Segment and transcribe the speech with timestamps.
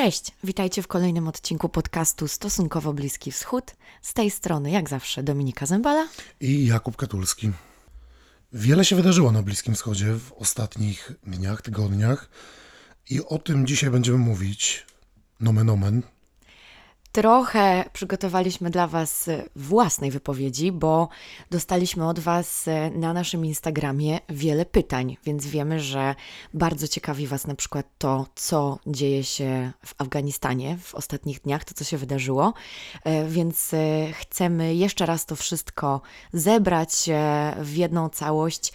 [0.00, 3.74] Cześć, witajcie w kolejnym odcinku podcastu Stosunkowo Bliski Wschód.
[4.02, 6.08] Z tej strony, jak zawsze, Dominika Zembala
[6.40, 7.50] i Jakub Katulski.
[8.52, 12.30] Wiele się wydarzyło na Bliskim Wschodzie w ostatnich dniach, tygodniach
[13.10, 14.86] i o tym dzisiaj będziemy mówić.
[15.40, 16.02] Nomen omen,
[17.12, 21.08] Trochę przygotowaliśmy dla Was e, własnej wypowiedzi, bo
[21.50, 26.14] dostaliśmy od Was e, na naszym Instagramie wiele pytań, więc wiemy, że
[26.54, 31.74] bardzo ciekawi Was na przykład to, co dzieje się w Afganistanie w ostatnich dniach, to
[31.74, 32.54] co się wydarzyło.
[33.04, 33.74] E, więc
[34.12, 36.00] chcemy jeszcze raz to wszystko
[36.32, 37.10] zebrać
[37.60, 38.72] w jedną całość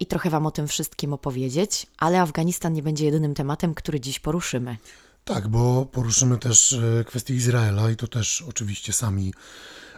[0.00, 4.20] i trochę Wam o tym wszystkim opowiedzieć, ale Afganistan nie będzie jedynym tematem, który dziś
[4.20, 4.76] poruszymy.
[5.26, 9.34] Tak, bo poruszymy też e, kwestię Izraela i to też oczywiście sami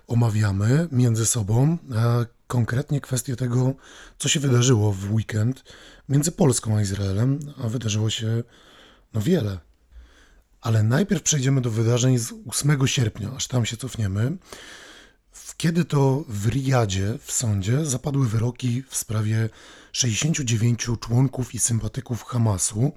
[0.06, 3.74] omawiamy między sobą, a konkretnie kwestię tego,
[4.18, 5.64] co się wydarzyło w weekend
[6.08, 8.42] między Polską a Izraelem, a wydarzyło się
[9.14, 9.58] no wiele.
[10.60, 14.36] Ale najpierw przejdziemy do wydarzeń z 8 sierpnia, aż tam się cofniemy,
[15.56, 19.48] kiedy to w Riyadzie w sądzie zapadły wyroki w sprawie
[19.92, 22.92] 69 członków i sympatyków Hamasu,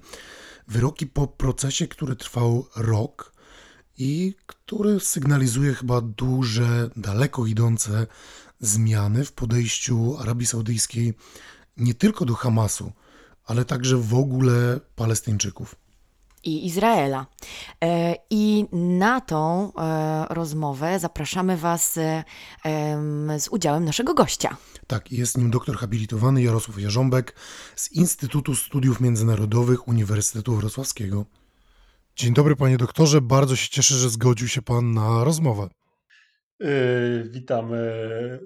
[0.68, 3.32] Wyroki po procesie, który trwał rok
[3.98, 8.06] i który sygnalizuje chyba duże, daleko idące
[8.60, 11.14] zmiany w podejściu Arabii Saudyjskiej
[11.76, 12.92] nie tylko do Hamasu,
[13.44, 15.81] ale także w ogóle Palestyńczyków
[16.44, 17.26] i Izraela.
[17.84, 22.24] E, I na tą e, rozmowę zapraszamy Was e,
[23.38, 24.56] z udziałem naszego gościa.
[24.86, 27.34] Tak, jest nim doktor habilitowany Jarosław Jarząbek
[27.76, 31.24] z Instytutu Studiów Międzynarodowych Uniwersytetu Wrocławskiego.
[32.16, 33.20] Dzień dobry, panie doktorze.
[33.20, 35.68] Bardzo się cieszę, że zgodził się pan na rozmowę.
[37.30, 37.70] Witam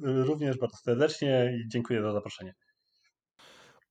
[0.03, 2.55] również bardzo serdecznie i dziękuję za zaproszenie.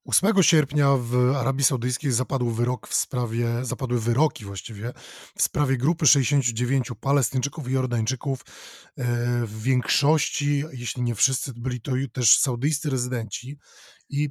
[0.06, 4.94] 8 sierpnia w Arabii Saudyjskiej zapadł wyrok w sprawie, zapadły wyroki właściwie
[5.38, 8.42] w sprawie grupy 69 Palestyńczyków i Jordańczyków.
[8.42, 8.46] E,
[9.46, 13.58] w większości, jeśli nie wszyscy, byli to też saudyjscy rezydenci
[14.10, 14.30] i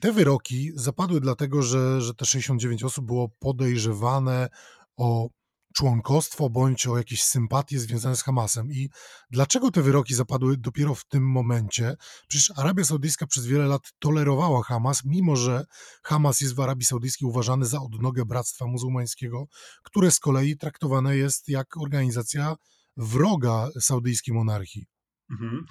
[0.00, 4.48] te wyroki zapadły dlatego, że, że te 69 osób było podejrzewane
[4.96, 5.28] o
[5.72, 8.72] członkostwo bądź o jakieś sympatie związane z Hamasem.
[8.72, 8.88] I
[9.30, 11.94] dlaczego te wyroki zapadły dopiero w tym momencie?
[12.28, 15.64] Przecież Arabia Saudyjska przez wiele lat tolerowała Hamas, mimo że
[16.02, 19.46] Hamas jest w Arabii Saudyjskiej uważany za odnogę bractwa muzułmańskiego,
[19.82, 22.56] które z kolei traktowane jest jak organizacja
[22.96, 24.86] wroga saudyjskiej monarchii.
[25.30, 25.64] Mhm.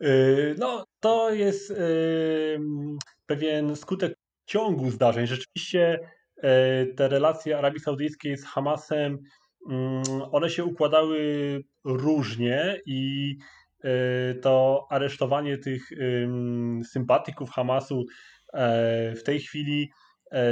[0.00, 1.76] Yy, no, to jest yy,
[3.26, 4.14] pewien skutek
[4.46, 5.26] ciągu zdarzeń.
[5.26, 5.98] Rzeczywiście
[6.42, 9.18] yy, te relacje Arabii Saudyjskiej z Hamasem
[10.32, 11.18] one się układały
[11.84, 13.36] różnie i
[13.84, 15.88] e, to aresztowanie tych
[16.84, 18.04] sympatyków Hamasu
[18.52, 19.90] e, w tej chwili
[20.32, 20.44] e,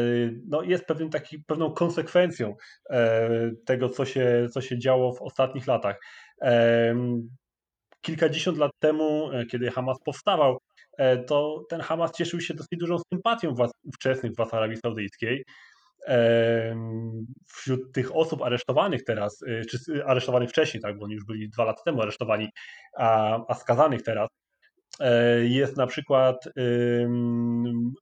[0.49, 2.57] no, jest pewnym taki, pewną konsekwencją
[3.67, 6.01] tego, co się, co się działo w ostatnich latach.
[8.01, 10.59] Kilkadziesiąt lat temu, kiedy Hamas powstawał,
[11.27, 15.45] to ten Hamas cieszył się dosyć dużą sympatią władz, ówczesnych władz Arabii Saudyjskiej
[17.49, 21.65] wśród tych osób aresztowanych teraz, y, czy aresztowanych wcześniej, tak, bo oni już byli dwa
[21.65, 22.49] lata temu aresztowani,
[22.97, 24.29] a, a skazanych teraz,
[25.01, 26.49] e, jest na przykład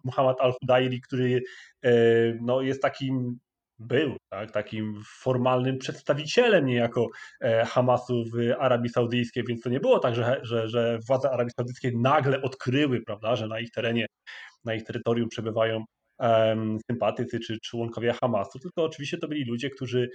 [0.05, 1.43] Muhammad al-Hudairi, który
[1.83, 1.93] e,
[2.41, 3.39] no, jest takim,
[3.79, 7.07] był tak, takim formalnym przedstawicielem niejako
[7.41, 11.53] e, Hamasu w Arabii Saudyjskiej, więc to nie było tak, że, że, że władze Arabii
[11.57, 14.07] Saudyjskiej nagle odkryły, prawda, że na ich terenie,
[14.65, 15.85] na ich terytorium przebywają
[16.91, 20.11] sympatycy czy członkowie Hamasu, tylko oczywiście to byli ludzie, którzy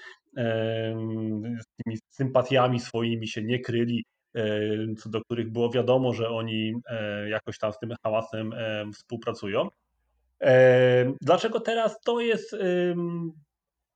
[1.61, 4.05] z tymi sympatiami swoimi się nie kryli,
[4.97, 8.51] co do których było wiadomo, że oni e, jakoś tam z tym Hamasem
[8.93, 9.67] współpracują.
[11.21, 12.55] Dlaczego teraz to jest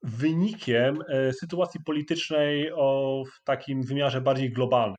[0.02, 4.96] wynikiem e, sytuacji politycznej o takim wymiarze bardziej globalnym?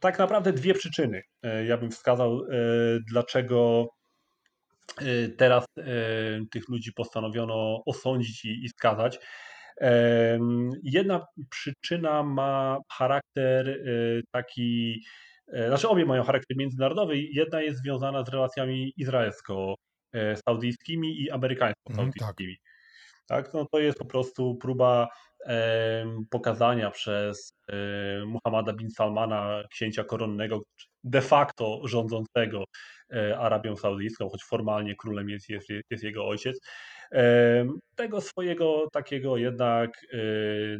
[0.00, 1.22] Tak naprawdę dwie przyczyny.
[1.42, 2.40] E, ja bym wskazał,
[3.10, 3.88] dlaczego
[5.36, 5.82] teraz y,
[6.50, 9.18] tych ludzi postanowiono osądzić i, skazać.
[10.82, 15.02] Jedna przyczyna ma charakter y, taki,
[15.52, 17.18] e, znaczy obie mają charakter międzynarodowy.
[17.18, 22.56] Jedna jest związana z relacjami izraelsko-saudyjskimi i amerykańsko-saudyjskimi.
[23.26, 23.44] Tak.
[23.44, 25.08] tak, no to jest po prostu próba
[26.30, 27.54] pokazania przez
[28.26, 30.62] Muhammada bin Salmana, księcia koronnego,
[31.04, 32.64] de facto rządzącego
[33.12, 36.60] E, Arabią Saudyjską, choć formalnie królem jest, jest, jest jego ojciec.
[37.12, 40.16] E, tego swojego takiego jednak e,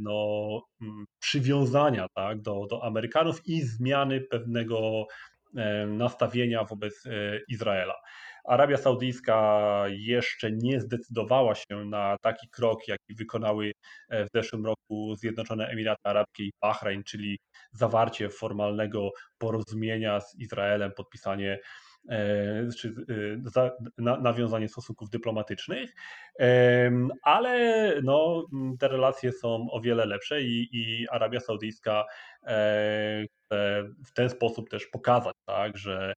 [0.00, 5.06] no, mm, przywiązania tak, do, do Amerykanów i zmiany pewnego
[5.86, 7.04] nastawienia wobec
[7.48, 7.94] Izraela.
[8.44, 13.72] Arabia Saudyjska jeszcze nie zdecydowała się na taki krok, jaki wykonały
[14.10, 17.38] w zeszłym roku Zjednoczone Emiraty Arabskie i Bahrain, czyli
[17.72, 21.58] zawarcie formalnego porozumienia z Izraelem, podpisanie
[22.08, 22.94] E, czy
[23.98, 25.94] e, nawiązanie stosunków dyplomatycznych,
[27.22, 28.46] ale no,
[28.78, 32.04] te relacje są o wiele lepsze i, i Arabia Saudyjska
[32.46, 36.14] e, chce w ten sposób też pokazać, tak, że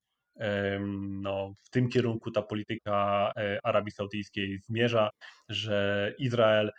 [0.99, 3.31] no, w tym kierunku ta polityka
[3.63, 5.09] Arabii Saudyjskiej zmierza,
[5.49, 6.71] że Izrael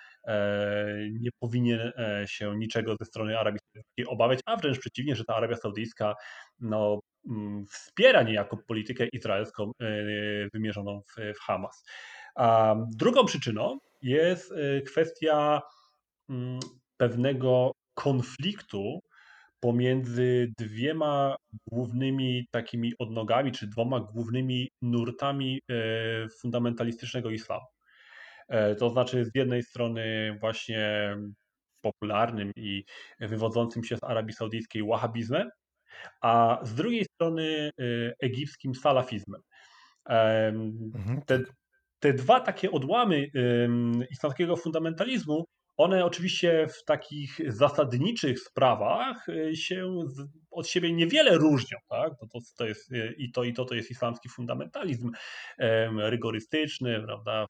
[1.20, 1.92] nie powinien
[2.26, 6.14] się niczego ze strony Arabii Saudyjskiej obawiać, a wręcz przeciwnie, że ta Arabia Saudyjska
[6.60, 9.84] no, Mm, wspiera niejako politykę izraelską e,
[10.52, 11.84] wymierzoną w, Hamas.
[12.34, 15.62] A drugą przyczyną jest e, kwestia
[16.28, 16.60] mm,
[16.96, 19.00] pewnego konfliktu
[19.60, 27.66] pomiędzy dwiema głównymi takimi odnogami, czy dwoma głównymi nurtami e, fundamentalistycznego islamu.
[28.78, 31.16] To znaczy, z jednej strony, właśnie
[31.80, 32.84] popularnym i
[33.20, 35.50] wywodzącym się z Arabii Saudyjskiej wahabizmem,
[36.20, 39.42] a z drugiej strony y, egipskim salafizmem.
[40.08, 41.54] Mhm, te, tak.
[41.98, 43.26] te dwa takie odłamy
[44.10, 45.44] islamskiego fundamentalizmu,
[45.78, 50.04] one oczywiście w takich zasadniczych sprawach y, się
[50.50, 51.78] od siebie niewiele różnią.
[51.88, 52.12] Tak?
[52.32, 55.10] To, to, jest, y, I to i to to jest islamski fundamentalizm
[55.98, 57.46] rygorystyczny, prawda?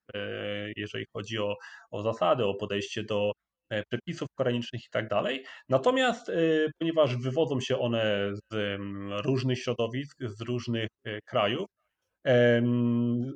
[0.77, 1.57] jeżeli chodzi o,
[1.91, 3.33] o zasady, o podejście do
[3.71, 5.45] E, przepisów koranicznych i tak dalej.
[5.69, 6.33] Natomiast e,
[6.79, 8.79] ponieważ wywodzą się one z
[9.25, 11.67] różnych środowisk, z różnych e, krajów,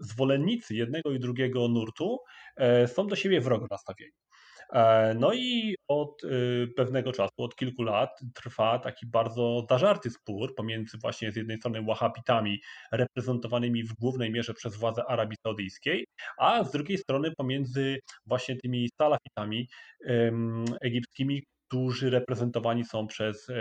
[0.00, 2.18] zwolennicy jednego i drugiego nurtu
[2.86, 4.12] są do siebie wrogo nastawieni.
[4.72, 10.54] E, no i od y, pewnego czasu, od kilku lat trwa taki bardzo zażarty spór
[10.54, 12.60] pomiędzy właśnie z jednej strony Wahhabitami
[12.92, 16.06] reprezentowanymi w głównej mierze przez władze Arabii Saudyjskiej,
[16.38, 19.68] a z drugiej strony pomiędzy właśnie tymi salafitami
[20.82, 21.42] egipskimi,
[21.72, 23.54] którzy reprezentowani są przez e,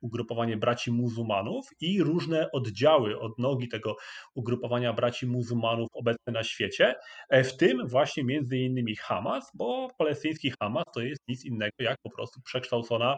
[0.00, 3.96] ugrupowanie braci muzułmanów i różne oddziały, odnogi tego
[4.34, 6.94] ugrupowania braci muzułmanów obecne na świecie,
[7.28, 11.96] e, w tym właśnie między innymi Hamas, bo palestyński Hamas to jest nic innego jak
[12.02, 13.16] po prostu przekształcona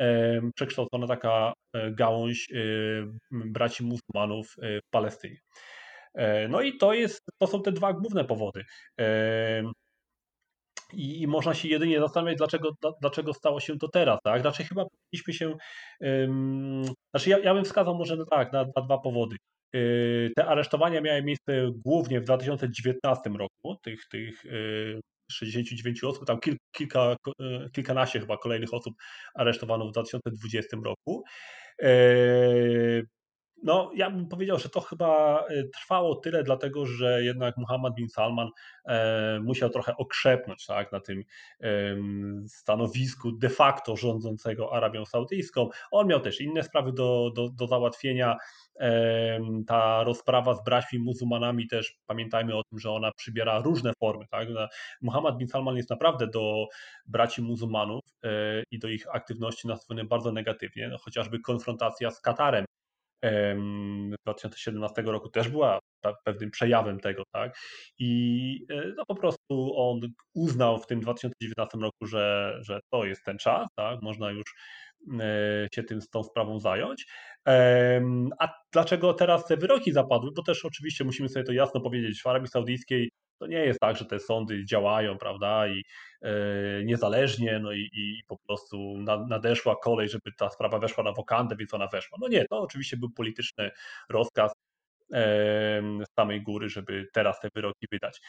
[0.00, 1.52] e, przekształcona taka
[1.90, 2.48] gałąź
[3.30, 5.36] braci muzułmanów w Palestynie.
[6.48, 8.64] No i to, jest, to są te dwa główne powody.
[10.92, 14.18] I, I, można się jedynie zastanawiać, dlaczego, dlaczego stało się to teraz.
[14.24, 14.40] Tak?
[14.40, 15.56] Znaczy, chyba powinniśmy się.
[16.00, 19.36] Um, znaczy, ja, ja bym wskazał może tak, na, na dwa powody.
[19.72, 25.00] Yy, te aresztowania miały miejsce głównie w 2019 roku, tych, tych yy,
[25.32, 28.94] 69 osób, tam kil, kilka, yy, kilkanaście chyba kolejnych osób
[29.34, 31.24] aresztowano w 2020 roku.
[31.82, 33.06] Yy,
[33.66, 38.08] no, ja bym powiedział, że to chyba e, trwało tyle, dlatego że jednak Muhammad bin
[38.08, 38.50] Salman
[38.84, 41.24] e, musiał trochę okrzepnąć tak, na tym
[42.48, 45.68] stanowisku de facto rządzącego Arabią Saudyjską.
[45.90, 48.36] On miał też inne sprawy do, do, do załatwienia.
[49.66, 54.26] Ta rozprawa z braćmi muzułmanami też pamiętajmy o tym, że ona przybiera różne formy.
[54.30, 54.48] Tak?
[55.02, 56.66] Muhammad bin Salman jest naprawdę do
[57.06, 58.28] braci muzułmanów e,
[58.70, 62.64] i do ich aktywności nastawiony bardzo negatywnie, no, chociażby konfrontacja z Katarem
[63.22, 65.78] 2017 roku też była
[66.24, 67.58] pewnym przejawem tego, tak?
[67.98, 70.00] I e, no, po prostu on
[70.34, 74.02] uznał w tym 2019 roku, że, że to jest ten czas, tak?
[74.02, 74.54] Można już
[75.20, 77.06] e, się tym, z tą sprawą zająć.
[78.38, 80.30] A dlaczego teraz te wyroki zapadły?
[80.36, 83.96] Bo też oczywiście musimy sobie to jasno powiedzieć, w Arabii Saudyjskiej to nie jest tak,
[83.96, 85.84] że te sądy działają, prawda, i
[86.22, 86.30] e,
[86.84, 88.94] niezależnie, no i, i po prostu
[89.28, 92.18] nadeszła kolej, żeby ta sprawa weszła na wokandę, więc ona weszła.
[92.20, 93.70] No nie, to oczywiście był polityczny
[94.08, 94.52] rozkaz
[95.10, 98.20] z samej góry, żeby teraz te wyroki wydać.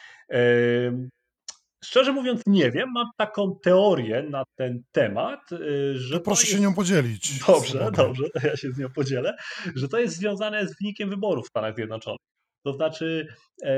[1.84, 2.92] Szczerze mówiąc, nie wiem.
[2.92, 6.18] Mam taką teorię na ten temat, y, że.
[6.18, 6.52] To proszę jest...
[6.52, 7.38] się nią podzielić.
[7.46, 9.36] Dobrze, dobrze, to ja się z nią podzielę.
[9.74, 12.18] Że to jest związane z wynikiem wyborów w Stanach Zjednoczonych.
[12.64, 13.26] To znaczy,
[13.62, 13.76] e,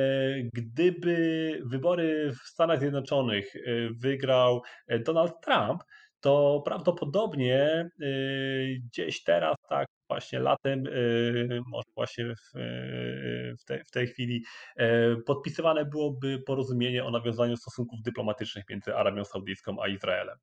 [0.55, 5.83] gdyby wybory w Stanach Zjednoczonych e, wygrał e, Donald Trump,
[6.21, 7.91] to prawdopodobnie
[8.85, 10.85] gdzieś teraz, tak właśnie latem,
[11.67, 12.59] może właśnie w,
[13.61, 14.45] w, tej, w tej chwili,
[15.27, 20.39] podpisywane byłoby porozumienie o nawiązaniu stosunków dyplomatycznych między Arabią Saudyjską a Izraelem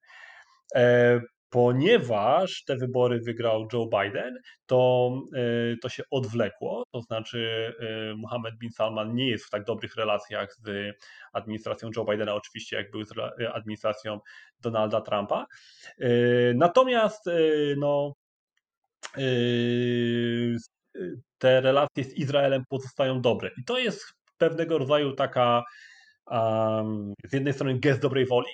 [1.50, 8.58] ponieważ te wybory wygrał Joe Biden, to, e, to się odwlekło, to znaczy e, Mohammed
[8.58, 10.96] bin Salman nie jest w tak dobrych relacjach z
[11.34, 13.12] administracją Joe Bidena, oczywiście jak był z
[13.54, 14.20] administracją
[14.62, 15.46] Donalda Trumpa.
[16.00, 16.08] E,
[16.54, 17.26] natomiast
[17.78, 18.14] no,
[21.38, 23.52] te relacje z Izraelem pozostają dobre.
[23.58, 25.64] I to jest pewnego rodzaju taka
[26.32, 28.50] um, z jednej strony gest dobrej woli,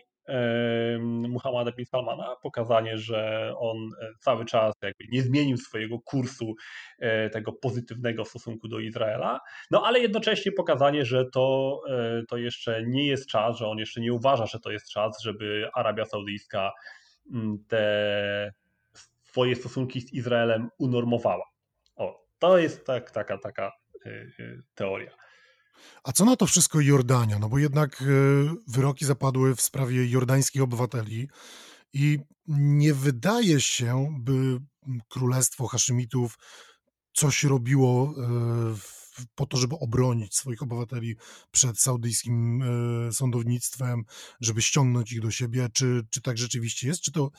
[1.30, 6.56] Muhammada bin Salmana, pokazanie, że on e, cały czas jakby nie zmienił swojego kursu
[7.00, 9.40] e, tego pozytywnego w stosunku do Izraela,
[9.72, 14.02] no ale jednocześnie pokazanie, że to, e, to jeszcze nie jest czas, że on jeszcze
[14.02, 16.72] nie uważa, że to jest czas, żeby Arabia Saudyjska
[17.34, 18.54] mm, te
[19.34, 21.46] swoje stosunki z Izraelem unormowała.
[21.96, 23.72] O, to jest tak, taka, taka
[24.76, 25.12] teoria.
[26.04, 27.40] A co na to wszystko Jordania?
[27.40, 28.06] No bo jednak e,
[28.68, 31.30] wyroki zapadły w sprawie jordańskich obywateli
[31.94, 34.60] i nie wydaje się, by
[35.10, 36.38] królestwo Haszymitów
[37.14, 38.76] coś robiło e,
[39.36, 41.16] po to, żeby obronić swoich obywateli
[41.52, 44.04] przed saudyjskim e, sądownictwem,
[44.42, 45.68] żeby ściągnąć ich do siebie.
[45.74, 47.02] Czy, czy tak rzeczywiście jest?
[47.02, 47.32] Czy to,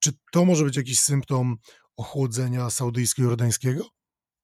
[0.00, 1.56] czy to może być jakiś symptom
[1.96, 3.84] ochłodzenia saudyjsko-jordańskiego?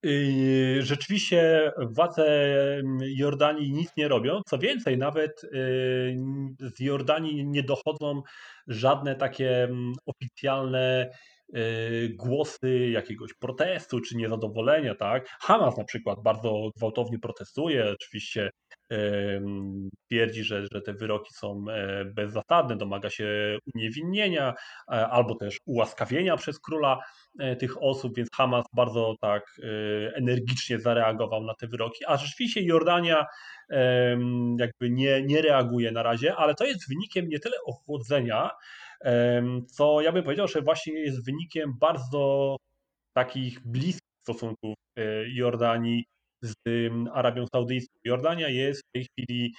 [0.03, 2.53] Yy, rzeczywiście władze
[3.01, 4.41] Jordanii nic nie robią.
[4.47, 6.17] Co więcej, nawet yy,
[6.61, 8.23] z Jordanii nie dochodzą
[8.67, 9.69] żadne takie
[10.07, 11.11] oficjalne
[11.53, 15.29] yy, głosy jakiegoś protestu czy niezadowolenia, tak?
[15.41, 18.51] Hamas na przykład bardzo gwałtownie protestuje, oczywiście
[20.07, 24.55] twierdzi, że, że te wyroki są e, bezzasadne, domaga się uniewinnienia
[24.89, 26.99] e, albo też ułaskawienia przez króla
[27.39, 29.61] e, tych osób, więc Hamas bardzo tak
[30.15, 33.27] energicznie zareagował na te wyroki, a rzeczywiście Jordania
[34.59, 38.51] jakby nie, nie reaguje na razie, ale to jest wynikiem nie tyle ochłodzenia,
[39.67, 42.57] co ja bym powiedział, że właśnie jest wynikiem bardzo
[43.13, 44.75] takich bliskich stosunków
[45.27, 46.05] Jordanii
[46.47, 46.55] z
[47.13, 47.99] Arabią Saudyjską.
[48.05, 49.55] Jordania jest w tej chwili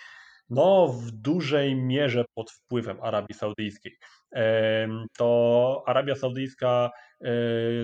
[0.49, 3.97] no, w dużej mierze pod wpływem Arabii Saudyjskiej.
[5.17, 6.91] To Arabia Saudyjska
[7.21, 7.29] e,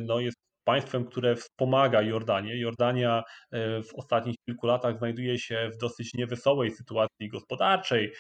[0.02, 0.33] no, jest
[0.64, 2.60] państwem, które wspomaga Jordanię.
[2.60, 8.14] Jordania e, w ostatnich kilku latach znajduje się w dosyć niewesołej sytuacji gospodarczej,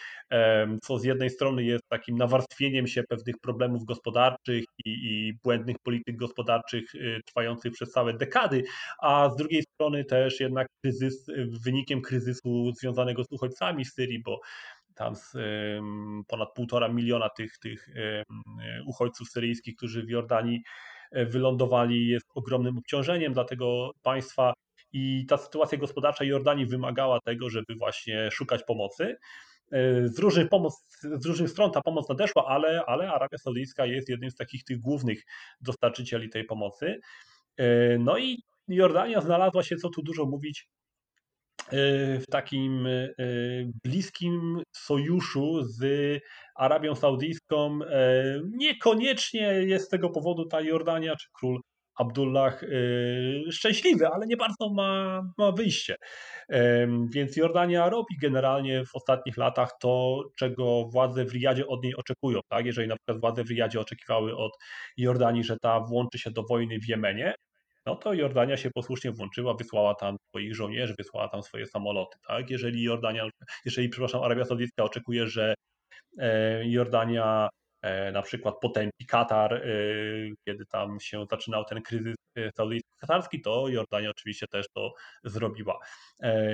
[0.83, 6.15] co z jednej strony jest takim nawarstwieniem się pewnych problemów gospodarczych i, i błędnych polityk
[6.15, 8.63] gospodarczych e, trwających przez całe dekady,
[9.01, 11.25] a z drugiej strony też jednak kryzys,
[11.65, 14.39] wynikiem kryzysu związanego z uchodźcami w Syrii, bo
[14.95, 15.33] tam z
[16.27, 17.89] ponad półtora miliona tych, tych
[18.85, 20.62] uchodźców syryjskich, którzy w Jordanii
[21.13, 24.53] wylądowali, jest ogromnym obciążeniem dla tego państwa
[24.93, 29.15] i ta sytuacja gospodarcza Jordanii wymagała tego, żeby właśnie szukać pomocy.
[30.03, 34.32] Z różnych, pomoc, z różnych stron ta pomoc nadeszła, ale, ale Arabia Saudyjska jest jednym
[34.32, 35.24] z takich tych głównych
[35.62, 37.00] dostarczycieli tej pomocy.
[38.00, 40.67] No i Jordania znalazła się, co tu dużo mówić,
[41.72, 45.84] w takim y, bliskim sojuszu z
[46.55, 47.79] Arabią Saudyjską.
[47.82, 47.88] Y,
[48.58, 51.62] niekoniecznie jest z tego powodu ta Jordania czy król
[51.96, 52.62] Abdullah
[53.51, 55.96] szczęśliwy, ale nie bardzo ma, ma wyjście.
[57.13, 62.39] Więc Jordania robi generalnie w ostatnich latach to, czego władze w Riyadzie od niej oczekują.
[62.50, 62.65] Tak?
[62.65, 64.51] Jeżeli na przykład władze w Riyadzie oczekiwały od
[64.98, 67.36] Jordanii, że ta włączy się do wojny w Jemenie,
[67.85, 72.17] no to Jordania się posłusznie włączyła, wysłała tam swoich żołnierzy, wysłała tam swoje samoloty.
[72.27, 72.49] Tak?
[72.49, 73.29] Jeżeli Jordania,
[73.65, 75.53] jeżeli, przepraszam, Arabia Saudyjska oczekuje, że
[76.19, 77.49] e, Jordania
[78.13, 79.61] na przykład potępi Katar, e,
[80.45, 82.15] kiedy tam się zaczynał ten kryzys
[82.57, 85.79] saudyjsko-katarski, to Jordania oczywiście też to zrobiła.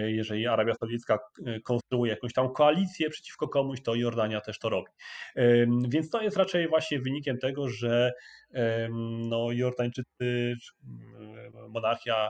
[0.08, 1.20] Jeżeli Arabia Saudyjska
[1.64, 4.92] konstruuje jakąś tam koalicję przeciwko komuś, to Jordania też to robi.
[5.90, 8.14] Więc to jest raczej właśnie wynikiem tego, że
[9.30, 10.56] no, Jordańczycy,
[11.70, 12.30] monarchia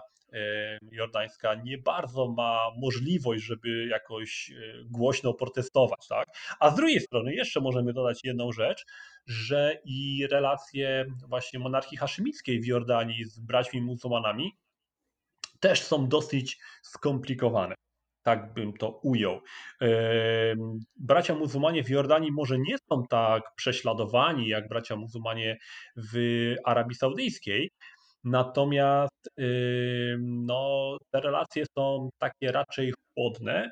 [0.91, 6.07] jordańska nie bardzo ma możliwość, żeby jakoś e, głośno protestować.
[6.07, 6.27] Tak?
[6.59, 8.85] A z drugiej strony jeszcze możemy dodać jedną rzecz,
[9.27, 14.57] że i relacje właśnie monarchii haszymickiej w Jordanii z braćmi muzułmanami
[15.59, 17.75] też są dosyć skomplikowane
[18.23, 19.41] tak bym to ujął.
[20.95, 25.57] Bracia muzułmanie w Jordanii może nie są tak prześladowani jak bracia muzułmanie
[25.95, 26.17] w
[26.65, 27.71] Arabii Saudyjskiej,
[28.23, 29.29] natomiast
[30.19, 33.71] no, te relacje są takie raczej chłodne.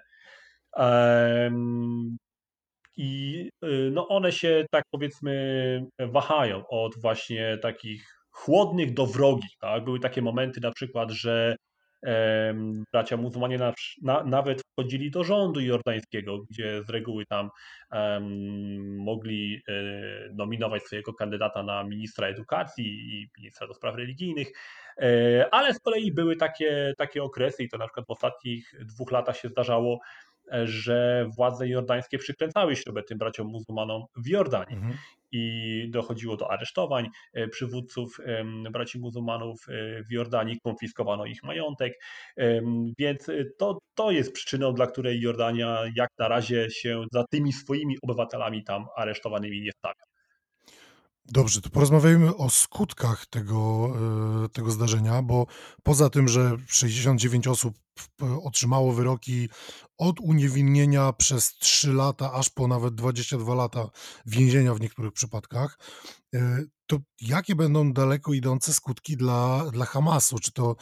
[2.97, 9.57] I y, no one się, tak powiedzmy, wahają od właśnie takich chłodnych do wrogich.
[9.59, 9.83] Tak?
[9.83, 11.55] Były takie momenty na przykład, że
[12.93, 17.49] bracia muzułmanie na, na, nawet wchodzili do rządu jordańskiego, gdzie z reguły tam
[17.91, 19.71] um, mogli e,
[20.33, 24.47] nominować swojego kandydata na ministra edukacji i ministra do spraw religijnych,
[24.97, 29.11] e, ale z kolei były takie, takie okresy i to na przykład w ostatnich dwóch
[29.11, 29.99] latach się zdarzało,
[30.63, 34.75] że władze jordańskie przykręcały śrubę tym braciom muzułmanom w Jordanii.
[34.75, 34.97] Mhm
[35.31, 38.17] i dochodziło do aresztowań e, przywódców
[38.71, 41.93] braci muzułmanów e, w Jordanii, konfiskowano ich majątek,
[42.97, 47.53] więc e, to, to jest przyczyną, dla której Jordania jak na razie się za tymi
[47.53, 50.06] swoimi obywatelami tam aresztowanymi nie stawia.
[51.29, 53.93] Dobrze, to porozmawiajmy o skutkach tego,
[54.53, 55.47] tego zdarzenia, bo
[55.83, 57.75] poza tym, że 69 osób
[58.43, 59.49] otrzymało wyroki
[59.97, 63.89] od uniewinnienia przez 3 lata aż po nawet 22 lata
[64.25, 65.79] więzienia w niektórych przypadkach.
[66.35, 70.39] E, to jakie będą daleko idące skutki dla, dla Hamasu?
[70.39, 70.75] Czy to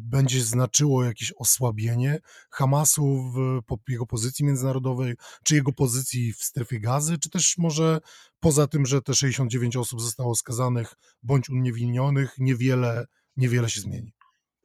[0.00, 2.20] będzie znaczyło jakieś osłabienie
[2.50, 8.00] Hamasu w jego pozycji międzynarodowej, czy jego pozycji w strefie gazy, czy też może
[8.40, 13.04] poza tym, że te 69 osób zostało skazanych bądź uniewinnionych, niewiele,
[13.36, 14.12] niewiele się zmieni?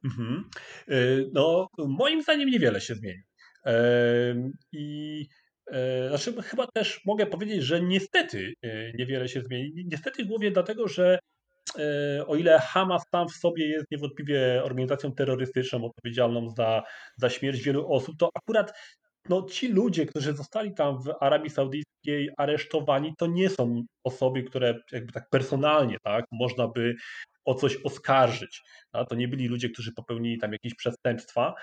[0.03, 0.50] Mhm.
[0.88, 0.96] E,
[1.34, 3.24] no, moim zdaniem niewiele się zmieni.
[4.72, 5.27] I
[5.72, 9.86] e, znaczy, chyba też mogę powiedzieć, że niestety e, niewiele się zmieni.
[9.92, 11.20] Niestety głównie dlatego, że
[12.27, 16.84] o ile Hamas sam w sobie jest niewątpliwie organizacją terrorystyczną odpowiedzialną za,
[17.18, 18.74] za śmierć wielu osób, to akurat
[19.30, 24.80] no, ci ludzie, którzy zostali tam w Arabii Saudyjskiej aresztowani, to nie są osoby, które
[24.92, 26.96] jakby tak personalnie tak, można by
[27.46, 28.62] o coś oskarżyć.
[29.10, 31.54] To nie byli ludzie, którzy popełnili tam jakieś przestępstwa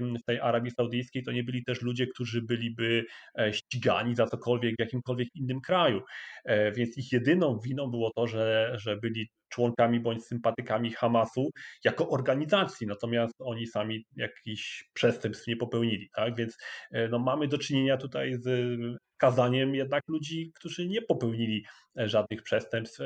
[0.00, 3.04] w tej Arabii Saudyjskiej, to nie byli też ludzie, którzy byliby
[3.38, 6.02] e, ścigani za cokolwiek w jakimkolwiek innym kraju.
[6.44, 11.50] E, więc ich jedyną winą było to, że, że byli członkami bądź sympatykami Hamasu
[11.84, 16.08] jako organizacji, natomiast oni sami jakichś przestępstw nie popełnili.
[16.14, 16.36] Tak?
[16.36, 16.56] Więc
[16.92, 18.78] e, no, mamy do czynienia tutaj z
[19.18, 21.64] kazaniem jednak ludzi, którzy nie popełnili
[21.96, 23.00] żadnych przestępstw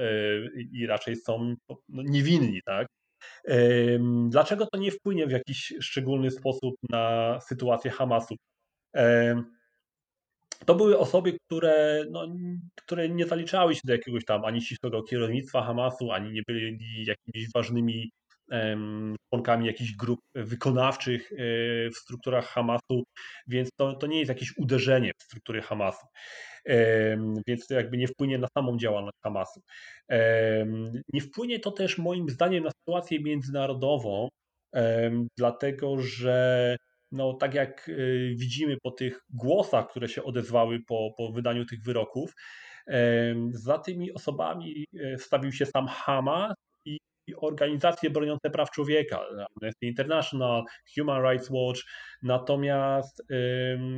[0.73, 1.55] i raczej są
[1.89, 2.61] no, niewinni.
[2.65, 2.87] Tak?
[4.29, 8.35] Dlaczego to nie wpłynie w jakiś szczególny sposób na sytuację Hamasu?
[10.67, 12.27] To były osoby, które, no,
[12.77, 17.53] które nie zaliczały się do jakiegoś tam ani ścisłego kierownictwa Hamasu, ani nie byli jakimiś
[17.55, 18.11] ważnymi
[19.29, 21.37] członkami jakichś grup wykonawczych e,
[21.91, 23.05] w strukturach Hamasu,
[23.47, 26.07] więc to, to nie jest jakieś uderzenie w struktury Hamasu
[27.47, 29.61] więc to jakby nie wpłynie na samą działalność Hamasu.
[31.13, 34.29] Nie wpłynie to też moim zdaniem na sytuację międzynarodową,
[35.39, 36.77] dlatego że
[37.13, 41.83] no, tak jak y, widzimy po tych głosach, które się odezwały po, po wydaniu tych
[41.83, 42.33] wyroków,
[43.51, 46.55] za tymi osobami e, stawił się sam Hamas
[47.37, 49.21] organizacje broniące praw człowieka,
[49.57, 50.63] Amnesty International,
[50.99, 51.81] Human Rights Watch,
[52.23, 53.23] natomiast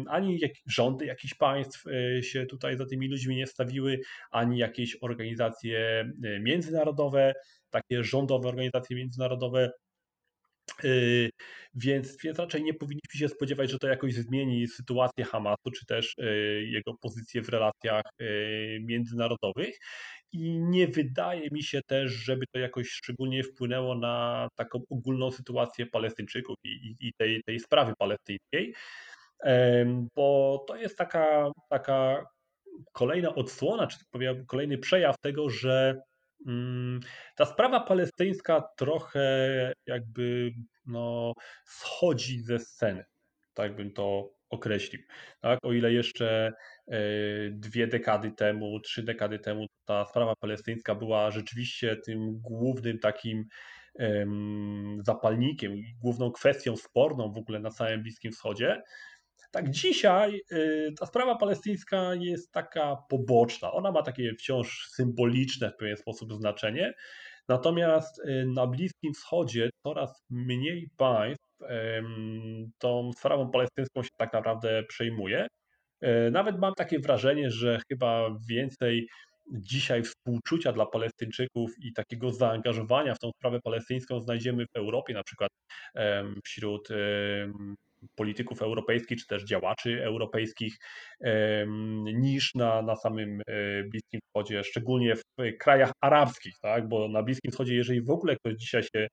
[0.09, 5.79] ani rządy jakichś państw e, się tutaj za tymi ludźmi nie stawiły, ani jakieś organizacje
[6.25, 7.35] e, międzynarodowe,
[7.71, 9.73] takie rządowe organizacje międzynarodowe
[11.75, 16.15] więc, więc raczej nie powinniśmy się spodziewać, że to jakoś zmieni sytuację Hamasu, czy też
[16.19, 19.79] yy, jego pozycję w relacjach yy, międzynarodowych.
[20.33, 25.87] I nie wydaje mi się też, żeby to jakoś szczególnie wpłynęło na taką ogólną sytuację
[25.87, 28.75] Palestyńczyków i, i, i tej, tej sprawy palestyńskiej,
[30.17, 32.27] bo to jest taka, taka
[32.93, 36.03] kolejna odsłona, czy powiem, kolejny przejaw tego, że
[37.37, 40.53] ta sprawa palestyńska trochę jakby
[40.87, 41.33] no,
[41.65, 43.05] schodzi ze sceny,
[43.55, 45.03] tak bym to określił.
[45.41, 45.59] Tak?
[45.63, 46.53] O ile jeszcze
[46.89, 46.99] e,
[47.51, 53.45] dwie dekady temu, trzy dekady temu ta sprawa palestyńska była rzeczywiście tym głównym takim
[55.03, 58.83] zapalnikiem, główną kwestią sporną w ogóle na całym Bliskim Wschodzie,
[59.55, 63.73] tak dzisiaj y, ta sprawa palestyńska jest taka poboczna.
[63.73, 66.95] Ona ma takie wciąż symboliczne w pewien sposób znaczenie.
[67.49, 71.45] Natomiast y, na Bliskim Wschodzie coraz mniej państw
[72.79, 75.47] tą sprawą palestyńską się tak naprawdę przejmuje.
[76.05, 79.09] Y, nawet mam takie wrażenie, że chyba więcej
[79.53, 85.23] dzisiaj współczucia dla Palestyńczyków i takiego zaangażowania w tą sprawę palestyńską znajdziemy w Europie, na
[85.23, 85.51] przykład
[86.45, 86.88] wśród
[88.14, 90.75] polityków europejskich, czy też działaczy europejskich,
[92.14, 95.23] niż na, na samym e, Bliskim Wschodzie, szczególnie w
[95.61, 96.88] krajach arabskich, tak?
[96.88, 99.09] bo na Bliskim Wschodzie, jeżeli w ogóle ktoś dzisiaj się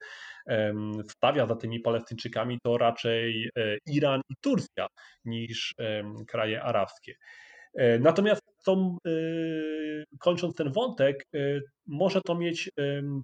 [1.09, 4.87] stawia za tymi Palestyńczykami, to raczej e, Iran i Turcja
[5.25, 5.75] niż
[6.27, 7.13] kraje arabskie.
[7.73, 8.97] E, natomiast to,
[10.19, 11.23] kończąc ten wątek,
[11.87, 12.69] może to mieć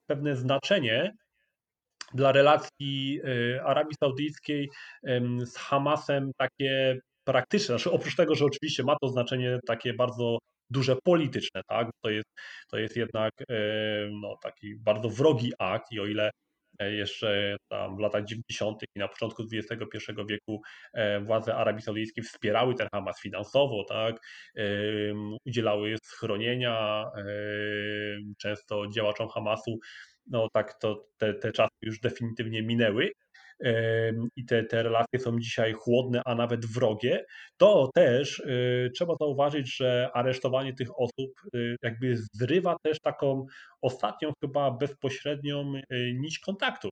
[0.08, 1.14] pewne znaczenie
[2.14, 4.70] dla relacji y, Arabii Saudyjskiej
[5.46, 7.78] z Hamasem takie praktyczne.
[7.78, 10.38] Znaczy, oprócz tego, że oczywiście ma to znaczenie takie bardzo
[10.70, 11.90] duże polityczne, tak?
[12.02, 12.30] To jest,
[12.72, 13.34] to jest jednak
[14.12, 16.32] no, taki bardzo wrogi akt i o ile
[16.80, 18.84] jeszcze tam w latach 90.
[18.96, 20.62] i na początku XXI wieku
[21.22, 24.16] władze Arabii Saudyjskiej wspierały ten Hamas finansowo, tak?
[25.46, 27.06] udzielały schronienia
[28.38, 29.80] często działaczom Hamasu.
[30.28, 33.12] No tak, to te, te czasy już definitywnie minęły
[34.36, 37.26] i te, te relacje są dzisiaj chłodne, a nawet wrogie,
[37.58, 43.46] to też y, trzeba zauważyć, że aresztowanie tych osób y, jakby zrywa też taką
[43.82, 46.90] ostatnią chyba bezpośrednią y, nić kontaktu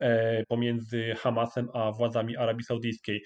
[0.00, 3.24] e, pomiędzy Hamasem a władzami Arabii Saudyjskiej.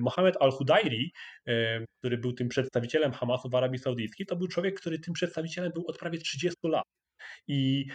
[0.00, 1.12] Mohamed al-Hudairi,
[1.98, 5.86] który był tym przedstawicielem Hamasu w Arabii Saudyjskiej, to był człowiek, który tym przedstawicielem był
[5.86, 6.84] od prawie 30 lat.
[7.48, 7.86] I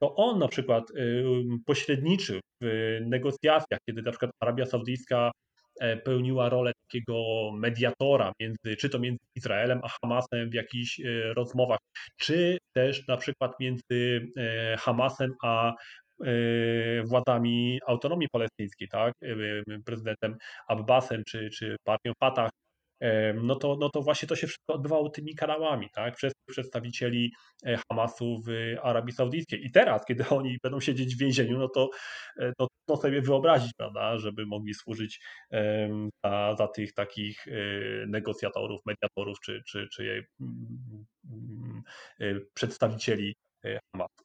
[0.00, 0.84] to on na przykład
[1.66, 5.30] pośredniczył w negocjacjach, kiedy na przykład Arabia Saudyjska
[5.80, 7.14] e, pełniła rolę takiego
[7.54, 11.78] mediatora między, czy to między Izraelem a Hamasem w jakichś e, rozmowach,
[12.16, 15.74] czy też na przykład między e, Hamasem a
[17.04, 19.14] władzami autonomii palestyńskiej, tak?
[19.84, 20.36] prezydentem
[20.68, 22.50] Abbasem czy, czy partią Fatah
[23.42, 26.16] no to, no to właśnie to się wszystko odbywało tymi kanałami, tak?
[26.16, 27.32] przez przedstawicieli
[27.66, 28.50] e, Hamasu w
[28.82, 29.66] Arabii Saudyjskiej.
[29.66, 31.90] I teraz, kiedy oni będą siedzieć w więzieniu, no to,
[32.38, 35.20] e, to trudno sobie wyobrazić, prawda, żeby mogli służyć
[36.24, 37.52] za, za tych takich e,
[38.06, 41.04] negocjatorów, mediatorów czy, czy, czy mm,
[42.20, 43.36] mm, przedstawicieli
[43.92, 44.24] Hamasu.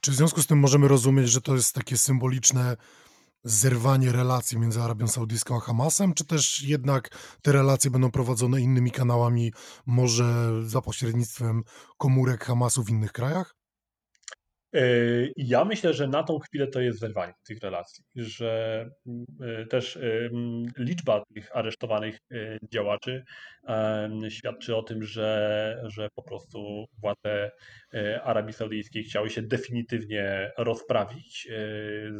[0.00, 2.76] Czy w związku z tym możemy rozumieć, że to jest takie symboliczne
[3.44, 7.08] zerwanie relacji między Arabią Saudyjską a Hamasem, czy też jednak
[7.42, 9.52] te relacje będą prowadzone innymi kanałami,
[9.86, 11.62] może za pośrednictwem
[11.98, 13.61] komórek Hamasu w innych krajach?
[14.74, 14.80] E,
[15.36, 19.26] ja myślę, że na tą chwilę to jest zerwanie tych relacji, że mm,
[19.62, 19.98] e, też
[20.78, 23.24] liczba tych aresztowanych e, działaczy
[24.28, 27.50] świadczy o tym, że, że po prostu władze
[28.22, 31.48] Arabii Saudyjskiej chciały się definitywnie rozprawić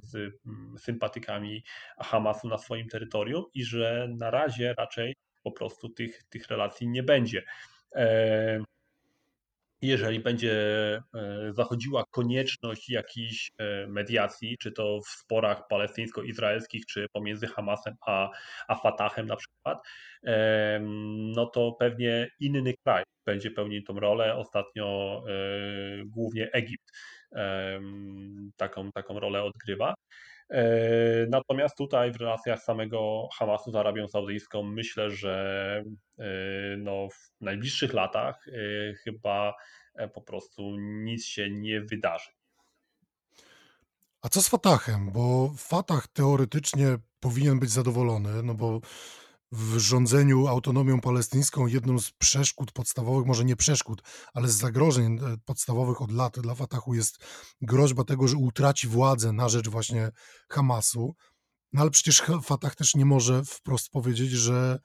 [0.03, 1.65] z mm, sympatykami
[1.99, 7.03] Hamasu na swoim terytorium i że na razie raczej po prostu tych, tych relacji nie
[7.03, 7.43] będzie
[9.83, 10.53] jeżeli będzie
[11.15, 18.31] e, zachodziła konieczność jakiejś e, mediacji, czy to w sporach palestyńsko-izraelskich, czy pomiędzy Hamasem a,
[18.69, 19.79] a Fatahem na przykład,
[21.35, 24.37] no to pewnie inny kraj będzie pełnił tą rolę.
[24.37, 25.33] Ostatnio e,
[26.05, 26.93] głównie Egipt
[28.57, 29.95] taką, taką rolę odgrywa.
[31.29, 35.85] Natomiast tutaj w relacjach samego Hamasu z Arabią Saudyjską myślę, że
[36.79, 38.47] no w najbliższych latach
[39.05, 39.55] chyba
[39.95, 42.31] e, po prostu nic się nie wydarzy.
[44.23, 45.11] A co z Fatahem?
[45.11, 46.87] Bo Fatah teoretycznie
[47.21, 48.81] powinien być zadowolony, no bo
[49.53, 54.03] w rządzeniu autonomią palestyńską jedną z przeszkód podstawowych, może nie przeszkód,
[54.35, 57.25] ale z zagrożeń e, podstawowych od lat dla Fatahu jest
[57.61, 60.11] groźba tego, że utraci władzę na rzecz właśnie
[60.51, 61.15] Hamasu.
[61.73, 64.79] No ale przecież Fatah też nie może wprost powiedzieć, że,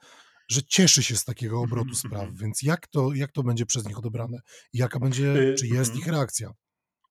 [0.48, 2.36] że cieszy się z takiego mhm, obrotu spraw, mhm.
[2.36, 4.38] więc jak to, jak to będzie przez nich odebrane?
[4.72, 5.98] I jaka będzie, y, czy jest mhm.
[5.98, 6.50] ich reakcja?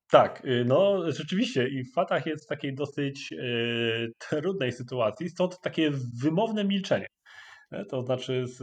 [0.09, 5.91] Tak, y, no rzeczywiście i Fatah jest w takiej dosyć y, trudnej sytuacji, stąd takie
[6.21, 7.07] wymowne milczenie.
[7.71, 8.61] E, to znaczy z,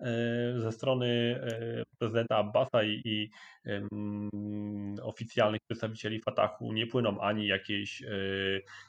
[0.00, 3.30] e, ze strony e, prezydenta Abbasa i, i
[5.02, 8.02] oficjalnych przedstawicieli Fatahu nie płyną ani jakieś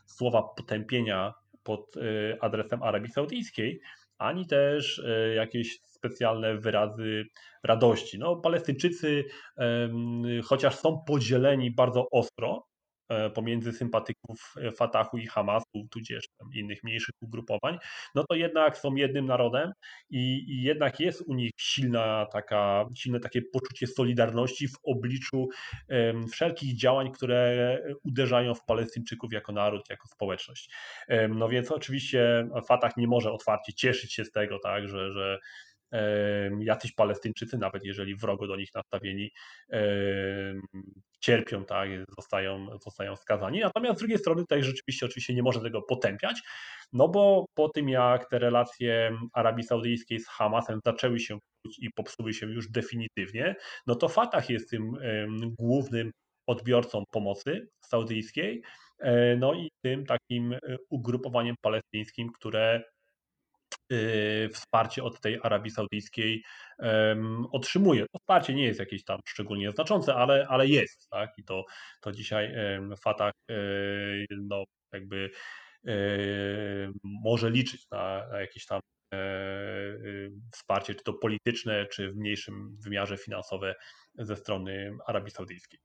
[0.05, 1.95] słowa potępienia pod
[2.41, 3.81] adresem Arabii Saudyjskiej,
[4.17, 5.03] ani też
[5.35, 7.25] jakieś specjalne wyrazy
[7.63, 8.19] radości.
[8.19, 9.25] No, Palestyńczycy,
[10.43, 12.67] chociaż są podzieleni bardzo ostro,
[13.33, 17.77] pomiędzy sympatyków e, Fatahu i Hamasu, tudzież innych mniejszych ugrupowań,
[18.15, 19.71] no to jednak są jednym narodem
[20.09, 25.47] i, i, jednak jest u nich silna taka, silne takie poczucie solidarności w obliczu
[25.89, 30.69] um, wszelkich działań, które uderzają w Palestyńczyków jako naród, jako społeczność.
[31.09, 35.39] Um, no więc oczywiście Fatah nie może otwarcie cieszyć się z tego, tak, że, że
[36.59, 39.31] jacyś Palestyńczycy, nawet jeżeli wrogo do nich nastawieni,
[41.19, 43.59] cierpią, tak, zostają, zostają skazani.
[43.59, 46.41] Natomiast z drugiej strony tutaj rzeczywiście oczywiście nie może tego potępiać,
[46.93, 51.39] no bo po tym jak te relacje Arabii Saudyjskiej z Hamasem zaczęły się
[51.79, 53.55] i popsuły się już definitywnie,
[53.87, 54.91] no to Fatah jest tym
[55.59, 56.11] głównym
[56.47, 58.61] odbiorcą pomocy saudyjskiej,
[58.99, 62.83] e, no i tym takim e, ugrupowaniem palestyńskim, które
[64.53, 66.43] wsparcie od tej Arabii Saudyjskiej
[67.51, 68.05] otrzymuje.
[68.11, 71.29] To wsparcie nie jest jakieś tam szczególnie znaczące, ale, ale jest, tak?
[71.37, 71.65] I to,
[72.01, 72.55] to dzisiaj
[73.01, 75.31] Fatah y, no, jakby
[75.87, 78.79] y, może liczyć na, na jakieś tam
[79.13, 79.17] e,
[80.51, 83.75] wsparcie, czy to polityczne, czy w mniejszym wymiarze finansowe
[84.15, 85.79] ze strony Arabii Saudyjskiej.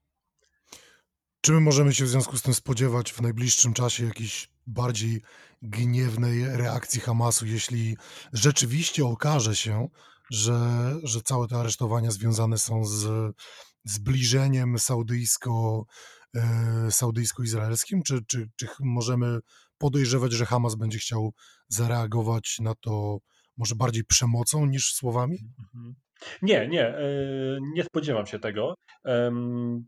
[1.44, 5.22] Czy my możemy się w związku z tym spodziewać w najbliższym czasie jakiejś bardziej
[5.62, 7.96] gniewnej reakcji Hamasu, jeśli
[8.32, 9.88] rzeczywiście okaże się,
[10.30, 13.34] że, że całe te aresztowania związane są z
[13.84, 15.84] zbliżeniem saudyjsko,
[16.36, 18.02] e, saudyjsko-izraelskim?
[18.02, 19.38] Czy, czy, czy możemy
[19.78, 21.34] podejrzewać, że Hamas będzie chciał
[21.68, 23.18] zareagować na to
[23.56, 25.38] może bardziej przemocą niż słowami?
[25.58, 25.94] Mhm.
[26.42, 27.04] Nie, nie, e,
[27.74, 28.74] nie spodziewam się tego.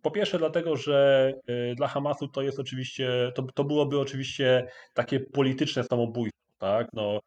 [0.02, 5.20] Po pierwsze, dlatego, że e, dla Hamasu to jest oczywiście, to, to byłoby oczywiście takie
[5.20, 6.86] polityczne samobójstwo, tak?
[6.92, 7.20] No,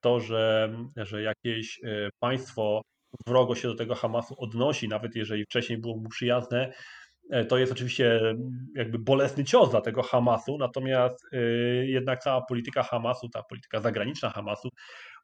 [0.00, 2.82] to, że, że jakieś e, państwo
[3.26, 6.72] wrogo się do tego Hamasu odnosi, nawet jeżeli wcześniej było mu przyjazne,
[7.48, 8.20] to jest oczywiście
[8.74, 11.26] jakby bolesny cios dla tego Hamasu, natomiast
[11.82, 14.68] jednak cała polityka Hamasu, ta polityka zagraniczna Hamasu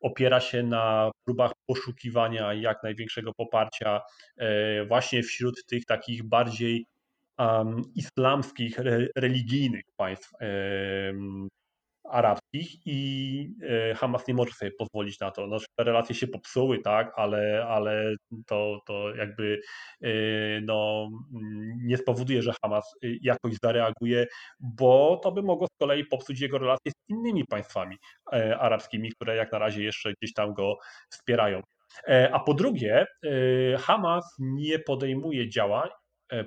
[0.00, 4.00] opiera się na próbach poszukiwania jak największego poparcia
[4.36, 6.86] e, właśnie wśród tych takich bardziej
[7.94, 10.30] islamskich, re, religijnych państw
[12.10, 13.50] arabskich i
[13.90, 15.46] e, Hamas nie może sobie pozwolić na to.
[15.46, 18.14] No, te relacje się popsuły, tak, ale, ale
[18.46, 19.60] to, to jakby
[20.02, 20.08] e,
[20.60, 21.08] no,
[21.76, 24.26] nie spowoduje, że Hamas jakoś zareaguje,
[24.60, 27.96] bo to by mogło z kolei popsuć jego relacje z innymi państwami
[28.32, 30.78] e, arabskimi, które jak na razie jeszcze gdzieś tam go
[31.12, 31.60] wspierają.
[32.32, 33.06] A po drugie,
[33.78, 35.88] Hamas nie podejmuje działań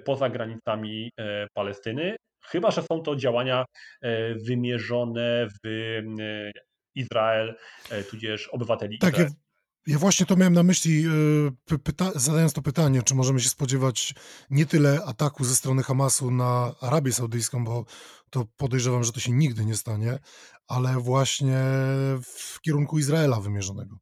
[0.05, 1.11] poza granicami
[1.53, 2.15] Palestyny,
[2.47, 3.65] Chyba, że są to działania
[4.01, 6.51] e, wymierzone w e,
[6.95, 7.55] Izrael,
[7.89, 9.29] e, tudzież obywateli tak, Izraela.
[9.87, 11.03] Ja, ja właśnie to miałem na myśli,
[12.15, 14.13] zadając to pytanie, czy możemy się spodziewać
[14.49, 17.85] nie tyle ataku ze strony Hamasu na Arabię Saudyjską, bo
[18.29, 20.19] to podejrzewam, że to się nigdy nie stanie,
[20.67, 21.63] ale właśnie
[22.23, 23.97] w kierunku Izraela wymierzonego.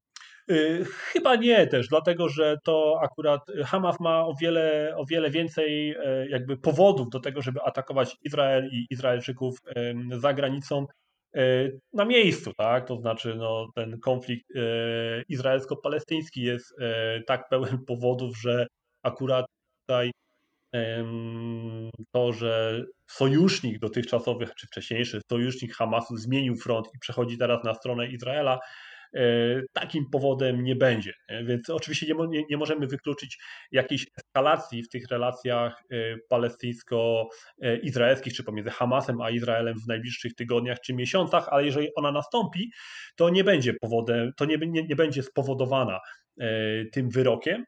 [0.52, 5.92] Y, chyba nie też, dlatego że to akurat Hamas ma o wiele, o wiele więcej
[5.92, 9.58] e, jakby powodów do tego, żeby atakować Izrael i Izraelczyków
[10.12, 10.86] za granicą
[11.36, 11.42] e,
[11.94, 12.88] na miejscu, tak?
[12.88, 14.60] To znaczy no, ten konflikt e,
[15.30, 16.76] izraelsko-palestyński jest
[17.28, 18.68] tak pełen powodów, że
[19.04, 19.46] akurat
[19.88, 20.12] tutaj
[22.12, 28.08] to, że sojusznik dotychczasowy, czy wcześniejszy sojusznik Hamasu zmienił front i przechodzi teraz na stronę
[28.08, 28.60] Izraela,
[29.74, 31.14] takim powodem nie będzie.
[31.46, 33.38] Więc oczywiście nie, nie, nie możemy wykluczyć
[33.72, 35.96] jakiejś eskalacji w tych relacjach e,
[36.30, 42.72] palestyńsko-izraelskich, czy pomiędzy Hamasem a Izraelem w najbliższych tygodniach czy miesiącach, ale jeżeli ona nastąpi,
[43.16, 46.00] to nie będzie powodem, to nie, nie, nie będzie spowodowana
[46.40, 47.66] e, tym wyrokiem,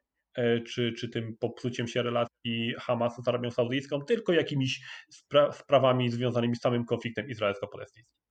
[0.68, 6.56] czy, czy tym popsuciem się relacji Hamasu z Arabią Saudyjską, tylko jakimiś spra sprawami związanymi
[6.56, 8.24] z samym konfliktem izraelsko-palestyńskim.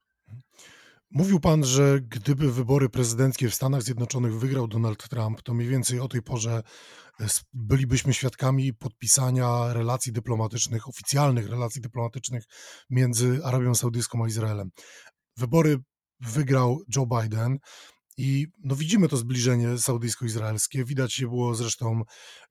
[1.14, 6.00] Mówił pan, że gdyby wybory prezydenckie w Stanach Zjednoczonych wygrał Donald Trump, to mniej więcej
[6.00, 6.62] o tej porze
[7.20, 12.44] e, bylibyśmy świadkami podpisania relacji dyplomatycznych, oficjalnych relacji dyplomatycznych
[12.90, 14.70] między Arabią Saudyjską a Izraelem.
[15.36, 15.78] Wybory
[16.20, 17.58] wygrał Joe Biden.
[18.16, 20.84] I no widzimy to zbliżenie saudyjsko-izraelskie.
[20.84, 22.02] Widać je było zresztą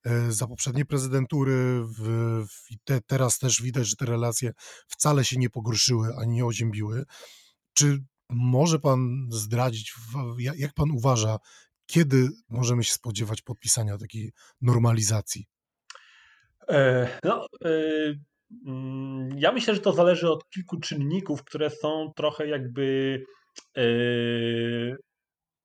[0.04, 1.84] e, za poprzedniej prezydentury.
[1.98, 2.02] W,
[2.50, 4.52] w te, teraz też widać, że te relacje
[4.88, 7.04] wcale się nie pogorszyły ani nie oziębiły.
[7.74, 9.94] Czy może pan zdradzić,
[10.56, 11.38] jak pan uważa,
[11.86, 15.46] kiedy możemy się spodziewać podpisania takiej normalizacji?
[16.70, 17.70] E, no, e,
[18.68, 23.20] mm, ja myślę, że to zależy od kilku czynników, które są trochę jakby
[23.78, 23.84] e,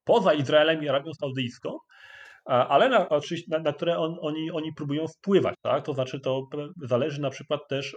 [0.04, 1.78] poza Izraelem i Arabią Saudyjską,
[2.46, 5.54] ale na, oczywiście, na, na które on, oni, oni próbują wpływać.
[5.62, 5.84] Tak?
[5.84, 6.48] To znaczy, to
[6.82, 7.96] zależy na przykład też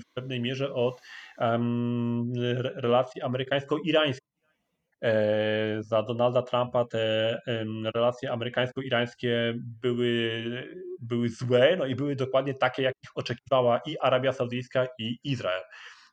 [0.00, 1.00] w pewnej mierze od
[1.38, 2.32] um,
[2.76, 4.28] relacji amerykańsko-irańskich.
[5.04, 7.38] E, za Donalda Trumpa te
[7.94, 10.42] relacje amerykańsko-irańskie były,
[11.00, 15.62] były złe, no i były dokładnie takie, jakich oczekiwała i Arabia Saudyjska, i Izrael.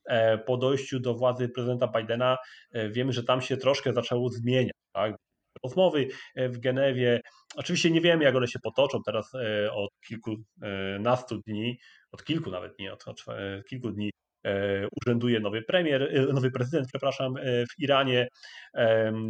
[0.05, 2.37] E, po dojściu do władzy prezydenta Bidena
[2.71, 4.73] e, wiemy, że tam się troszkę zaczęło zmieniać.
[4.95, 5.15] Tak?
[5.63, 7.21] Rozmowy w Genewie,
[7.55, 9.31] oczywiście nie wiemy, jak one się potoczą teraz
[9.71, 11.79] od kilkunastu dni,
[12.11, 13.25] od kilku nawet dni, od, od
[13.69, 14.11] kilku dni
[14.45, 18.27] E, urzęduje nowy premier, e, nowy prezydent, przepraszam, e, w Iranie,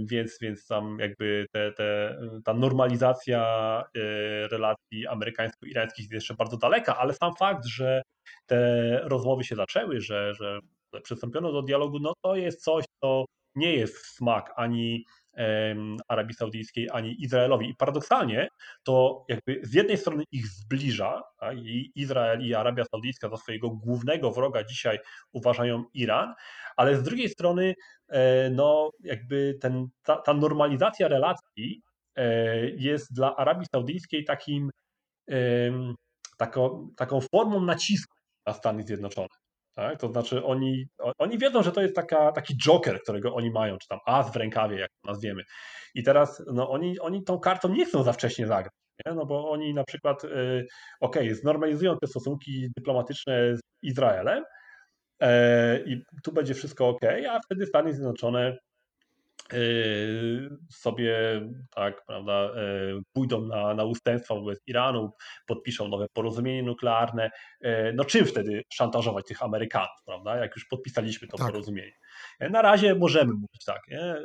[0.06, 3.84] więc, więc tam jakby te, te, ta normalizacja
[4.52, 8.02] relacji amerykańsko-irańskich jest jeszcze bardzo daleka, ale sam fakt, że
[8.46, 10.60] te rozmowy się zaczęły, że, że
[11.04, 15.06] przystąpiono do dialogu, no to jest coś, co nie jest smak ani
[16.08, 17.70] Arabii Saudyjskiej ani Izraelowi.
[17.70, 18.48] I paradoksalnie
[18.84, 23.70] to jakby z jednej strony ich zbliża, tak, i Izrael i Arabia Saudyjska za swojego
[23.70, 25.00] głównego wroga dzisiaj
[25.32, 26.34] uważają Iran,
[26.78, 27.74] ale z drugiej strony
[28.10, 31.82] e, no jakby ten, ta, ta normalizacja relacji
[32.16, 34.70] e, jest dla Arabii Saudyjskiej takim
[36.38, 39.45] taką, taką formą nacisku na Stany Zjednoczone.
[39.76, 40.00] Tak?
[40.00, 43.88] To znaczy oni, oni wiedzą, że to jest taka, taki joker, którego oni mają, czy
[43.88, 45.44] tam as w rękawie, jak to nazwiemy.
[45.96, 48.74] I teraz no, oni, oni tą kartą nie chcą za wcześnie zagrać.
[49.06, 49.14] Nie?
[49.14, 50.68] No bo oni na przykład, yy,
[51.02, 54.44] ok, znormalizują te stosunki dyplomatyczne z Izraelem
[55.22, 55.28] yy,
[55.86, 58.58] i tu będzie wszystko ok, a wtedy Stany Zjednoczone
[60.72, 61.42] sobie
[61.76, 65.12] tak, prawda, yy, pójdą na, na ustępstwa wobec Iranu,
[65.48, 67.32] podpiszą nowe porozumienie nuklearne.
[67.62, 71.48] Yy, no czym wtedy szantażować tych Amerykanów, prawda, jak już podpisaliśmy to tak.
[71.48, 71.94] porozumienie?
[72.40, 74.16] Na razie możemy mówić tak, nie?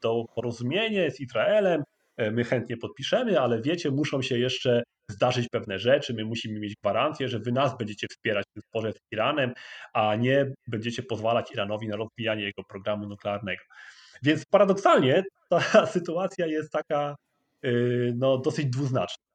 [0.00, 1.82] to porozumienie z Izraelem
[2.18, 7.28] my chętnie podpiszemy, ale wiecie, muszą się jeszcze zdarzyć pewne rzeczy, my musimy mieć gwarancję,
[7.28, 9.52] że wy nas będziecie wspierać w sporze z Iranem,
[9.92, 13.62] a nie będziecie pozwalać Iranowi na rozwijanie jego programu nuklearnego.
[14.22, 17.16] Więc paradoksalnie ta sytuacja jest taka
[17.64, 19.28] y, no, dosyć dwuznaczna.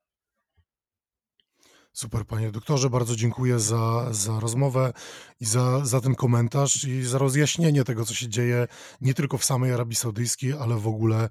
[1.93, 4.93] Super, panie doktorze, bardzo dziękuję za, za rozmowę
[5.39, 8.67] i za, za ten komentarz i za rozjaśnienie tego, co się dzieje
[9.01, 11.29] nie tylko w samej Arabii Saudyjskiej, ale w ogóle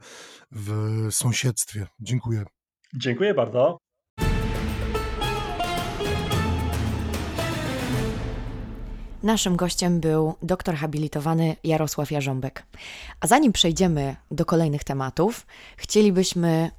[0.53, 0.73] w
[1.11, 1.87] sąsiedztwie.
[2.01, 2.45] Dziękuję.
[2.95, 3.79] Dziękuję bardzo.
[9.23, 12.67] Naszym gościem był doktor habilitowany Jarosław Jarząbek.
[13.21, 16.71] A zanim przejdziemy do kolejnych tematów, chcielibyśmy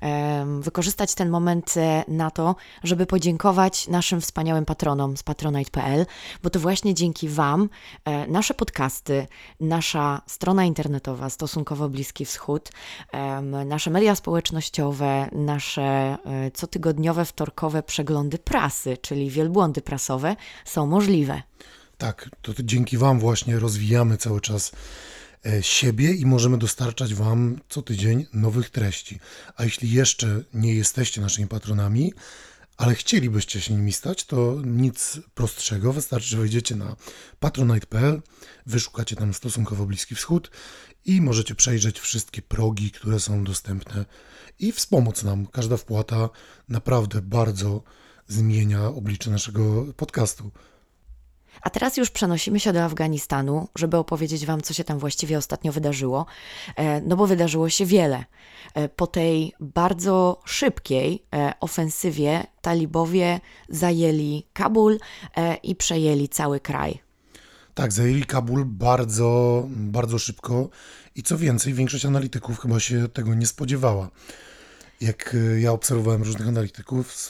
[0.59, 6.05] wykorzystać ten moment e, na to, żeby podziękować naszym wspaniałym patronom z patronite.pl,
[6.43, 7.69] bo to właśnie dzięki Wam
[8.05, 9.27] e, nasze podcasty,
[9.59, 12.71] nasza strona internetowa Stosunkowo Bliski Wschód,
[13.65, 16.17] nasze media społecznościowe, nasze e,
[16.51, 21.41] cotygodniowe, wtorkowe przeglądy prasy, czyli wielbłądy prasowe, są możliwe.
[22.03, 24.71] Tak, to, dzięki Wam właśnie rozwijamy cały czas
[25.45, 29.19] e, siebie i możemy dostarczać Wam co tydzień nowych treści.
[29.55, 32.13] A jeśli jeszcze nie jesteście naszymi patronami,
[32.77, 35.93] ale chcielibyście się nimi stać, to nic prostszego.
[35.93, 36.95] Wystarczy, że wejdziecie na
[37.39, 38.21] patronite.pl,
[38.65, 40.51] wyszukacie tam stosunkowo Bliski Wschód
[41.05, 44.05] i możecie przejrzeć wszystkie progi, które są dostępne
[44.59, 45.47] i wspomóc nam.
[45.47, 46.29] Każda wpłata
[46.69, 47.83] naprawdę bardzo
[48.27, 50.51] zmienia oblicze naszego podcastu.
[51.63, 55.71] A teraz już przenosimy się do Afganistanu, żeby opowiedzieć Wam, co się tam właściwie ostatnio
[55.71, 56.25] wydarzyło.
[56.75, 58.25] E, no bo wydarzyło się wiele.
[58.73, 64.99] E, po tej bardzo szybkiej e, ofensywie talibowie zajęli Kabul
[65.63, 66.99] i przejęli cały kraj.
[67.73, 70.69] Tak, zajęli Kabul bardzo, bardzo szybko
[71.15, 74.09] i co więcej, większość analityków chyba się tego nie spodziewała.
[75.01, 77.29] Jak ja obserwowałem różnych analityków,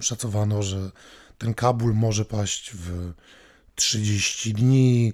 [0.00, 0.90] szacowano, że
[1.38, 3.12] ten Kabul może paść w
[3.80, 5.12] 30 dni,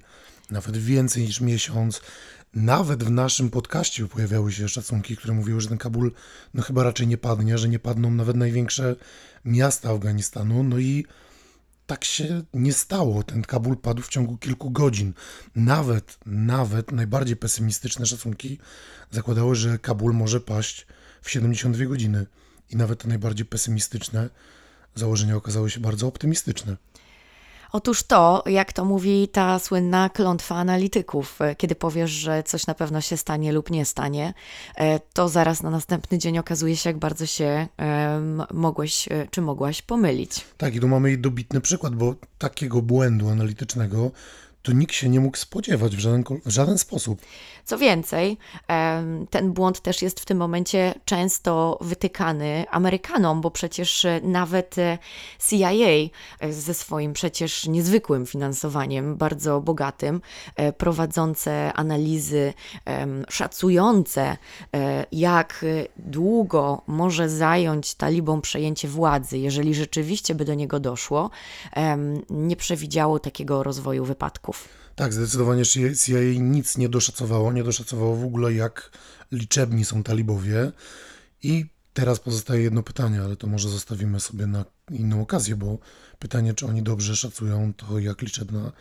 [0.51, 2.01] nawet więcej niż miesiąc.
[2.55, 6.13] Nawet w naszym podcaście pojawiały się szacunki, które mówiły, że ten Kabul
[6.55, 8.97] no chyba raczej nie padnie, że nie padną nawet największe
[9.45, 10.63] miasta Afganistanu.
[10.63, 11.07] No i
[11.87, 13.23] tak się nie stało.
[13.23, 15.13] Ten Kabul padł w ciągu kilku godzin.
[15.55, 18.59] Nawet, nawet najbardziej pesymistyczne szacunki
[19.11, 20.87] zakładały, że Kabul może paść
[21.23, 22.27] w 72 godziny.
[22.71, 24.31] I nawet te najbardziej pesymistyczne
[24.95, 26.77] założenia okazały się bardzo optymistyczne.
[27.77, 33.01] Otóż to, jak to mówi ta słynna klątwa analityków, kiedy powiesz, że coś na pewno
[33.01, 34.35] się stanie lub nie stanie,
[34.77, 37.67] e, to zaraz na następny dzień okazuje się, jak bardzo się
[38.55, 40.47] mogłeś e, czy mogłaś pomylić.
[40.57, 44.11] Tak, i tu mamy dobitny przykład, bo takiego błędu analitycznego
[44.67, 47.21] to nikt się nie mógł spodziewać w żaden, w żaden sposób.
[47.65, 48.39] Co więcej,
[49.31, 54.99] ten błąd też jest w tym momencie często wytykany Amerykanom, bo przecież nawet e,
[55.49, 55.71] CIA
[56.41, 60.21] e, ze swoim przecież niezwykłym finansowaniem, bardzo bogatym,
[60.57, 62.55] e, prowadzące analizy
[63.29, 64.37] szacujące,
[65.13, 65.65] jak
[65.97, 71.31] długo może zająć talibom przejęcie władzy, jeżeli rzeczywiście by do niego doszło,
[72.31, 74.56] nie przewidziało takiego rozwoju wypadków.
[74.95, 78.91] Tak, zdecydowanie CIA nic nie doszacowało, nie doszacowało w ogóle jak
[79.33, 80.73] liczebni są talibowie
[81.43, 85.79] i teraz pozostaje jedno pytanie, ale to może zostawimy sobie na inną okazję, bo
[86.19, 88.73] pytanie, czy oni dobrze szacują to, jak liczebna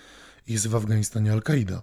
[0.47, 1.81] jest w Afganistanie Al-Kaida.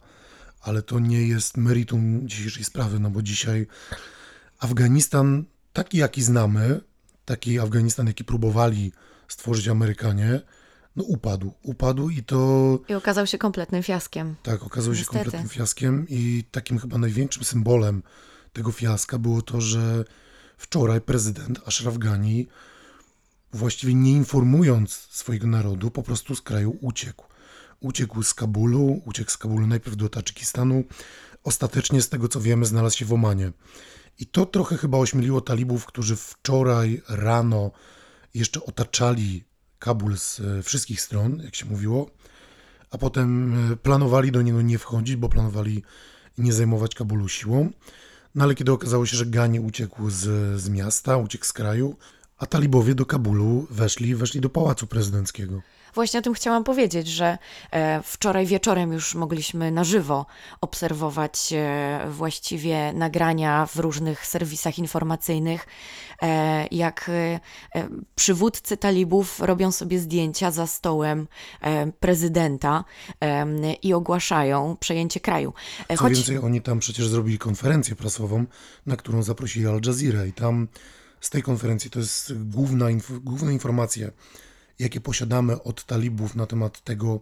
[0.61, 3.66] Ale to nie jest meritum dzisiejszej sprawy, no bo dzisiaj
[4.59, 6.81] Afganistan, taki jaki znamy,
[7.24, 8.93] taki Afganistan, jaki próbowali
[9.28, 10.40] stworzyć Amerykanie,
[10.97, 11.53] no upadł.
[11.62, 12.78] Upadł i to...
[12.88, 14.34] I okazał się kompletnym fiaskiem.
[14.43, 15.18] Tak, okazał Niestety.
[15.18, 18.03] się kompletnym fiaskiem i takim chyba największym symbolem
[18.53, 20.05] tego fiaska było to, że
[20.57, 22.49] wczoraj prezydent Ashraf Ghani
[23.53, 27.24] właściwie nie informując swojego narodu, po prostu z kraju uciekł.
[27.80, 30.84] Uciekł z Kabulu, uciekł z Kabulu najpierw do Tadżykistanu,
[31.45, 33.53] ostatecznie z tego co wiemy znalazł się w Omanie.
[34.18, 37.70] I to trochę chyba ośmieliło talibów, którzy wczoraj rano
[38.34, 39.45] jeszcze otaczali
[39.83, 42.11] Kabul z e, wszystkich stron, jak się mówiło,
[42.91, 45.83] a potem e, planowali do niego nie wchodzić, bo planowali
[46.39, 47.70] nie zajmować Kabulu siłą.
[48.35, 50.20] No ale kiedy okazało się, że Gani uciekł z,
[50.61, 51.97] z miasta, uciekł z kraju,
[52.39, 55.62] a talibowie do Kabulu weszli, weszli do pałacu prezydenckiego.
[55.95, 57.38] Właśnie o tym chciałam powiedzieć, że
[57.70, 60.26] e, wczoraj wieczorem już mogliśmy na żywo
[60.61, 65.66] obserwować e, właściwie nagrania w różnych serwisach informacyjnych,
[66.22, 67.11] e, jak
[68.14, 71.28] przywódcy talibów robią sobie zdjęcia za stołem
[72.01, 72.84] prezydenta
[73.82, 75.53] i ogłaszają przejęcie kraju.
[75.88, 76.14] Co Choć...
[76.14, 78.45] więcej, oni tam przecież zrobili konferencję prasową,
[78.86, 80.68] na którą zaprosili Al Jazeera i tam
[81.20, 84.11] z tej konferencji to jest główna, inf główna informacja
[84.83, 87.20] jakie posiadamy od talibów na temat tego,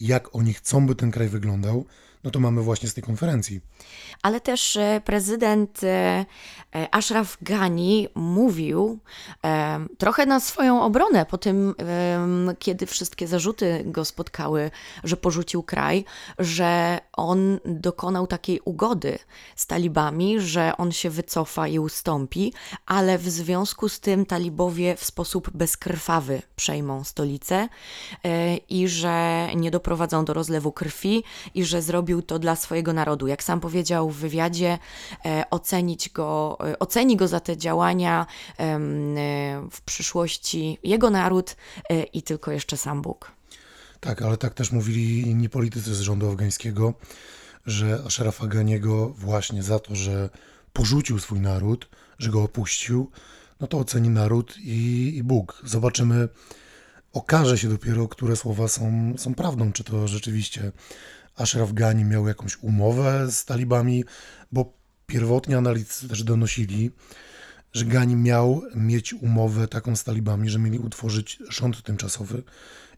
[0.00, 1.86] jak oni chcą, by ten kraj wyglądał,
[2.24, 3.60] no to mamy właśnie z tej konferencji.
[4.22, 5.86] Ale też e, prezydent e,
[6.74, 8.98] e, Ashraf Ghani mówił
[9.98, 11.74] trochę na swoją obronę po tym,
[12.58, 14.70] kiedy wszystkie zarzuty go spotkały,
[15.04, 16.04] że porzucił kraj,
[16.38, 19.18] że on dokonał takiej ugody
[19.56, 22.52] z talibami, że on się wycofa i ustąpi,
[22.86, 27.68] ale w związku z tym talibowie w sposób bezkrwawy przejmą stolicę
[28.68, 33.26] i że nie doprowadzą do rozlewu krwi i że zrobił zrobił to dla swojego narodu.
[33.26, 34.78] Jak sam powiedział w wywiadzie,
[35.24, 38.26] e, ocenić go, e, oceni go za te działania
[38.58, 38.78] e,
[39.70, 41.56] w przyszłości jego naród
[42.12, 43.32] i tylko jeszcze sam Bóg.
[44.00, 46.94] Tak, ale tak też mówili inni politycy z rządu afgańskiego,
[47.66, 50.30] że Ashrafa Ganiego właśnie za to, że
[50.72, 51.88] porzucił swój naród,
[52.18, 53.10] że go opuścił,
[53.60, 55.62] no to oceni naród i, i Bóg.
[55.64, 56.28] Zobaczymy,
[57.12, 60.72] okaże się dopiero, które słowa są, są prawdą, czy to rzeczywiście
[61.36, 64.04] Ashraf Ghani miał jakąś umowę z talibami,
[64.52, 64.72] bo
[65.06, 66.90] pierwotnie analitycy też donosili,
[67.72, 72.42] że Ghani miał mieć umowę taką z talibami, że mieli utworzyć rząd tymczasowy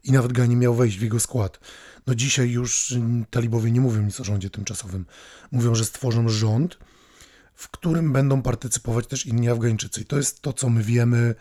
[0.03, 1.59] i nawet Ghani miał wejść w jego skład.
[2.07, 2.95] No dzisiaj już
[3.29, 5.05] talibowie nie mówią nic o rządzie tymczasowym.
[5.51, 6.77] Mówią, że stworzą rząd,
[7.53, 10.01] w którym będą partycypować też inni Afgańczycy.
[10.01, 11.35] I to jest to, co my wiemy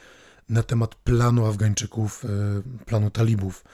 [0.49, 2.29] na temat planu Afgańczyków, e,
[2.85, 3.65] planu talibów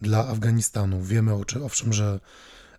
[0.00, 1.02] dla Afganistanu.
[1.02, 1.32] Wiemy
[1.64, 2.20] owszem, że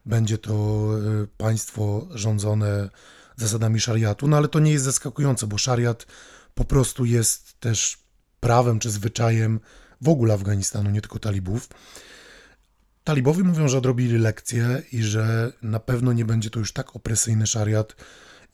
[0.05, 2.89] będzie to e, państwo rządzone
[3.35, 6.05] zasadami szariatu, no ale to nie jest zaskakujące, bo szariat
[6.55, 7.97] po prostu jest też
[8.39, 9.59] prawem czy zwyczajem
[10.01, 11.69] w ogóle Afganistanu, nie tylko talibów.
[13.03, 17.47] Talibowie mówią, że odrobili lekcję i że na pewno nie będzie to już tak opresyjny
[17.47, 17.95] szariat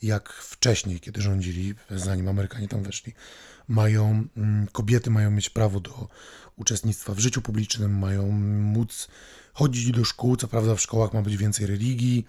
[0.01, 3.13] jak wcześniej, kiedy rządzili, zanim Amerykanie tam weszli.
[3.67, 6.07] Mają, mm, kobiety mają mieć prawo do
[6.55, 9.07] uczestnictwa w życiu publicznym, mają móc
[9.53, 12.25] chodzić do szkół, co prawda w szkołach ma być więcej religii,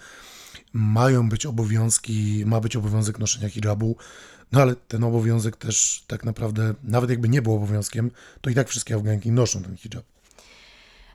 [0.72, 3.96] mają być obowiązki, ma być obowiązek noszenia hijabu,
[4.52, 8.10] no ale ten obowiązek też tak naprawdę, nawet jakby nie był obowiązkiem,
[8.40, 10.04] to i tak wszystkie Afganki noszą ten hijab.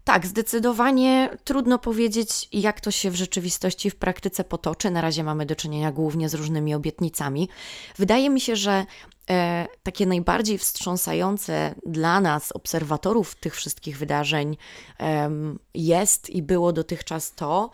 [0.04, 4.92] Tak, zdecydowanie trudno powiedzieć, jak to się w rzeczywistości, w praktyce potoczy.
[4.92, 7.50] Na razie mamy do czynienia głównie z różnymi obietnicami.
[7.98, 8.86] Wydaje mi się, że
[9.84, 14.58] takie najbardziej wstrząsające dla nas, obserwatorów tych wszystkich wydarzeń,
[15.00, 15.32] e,
[15.74, 17.70] jest i było dotychczas to,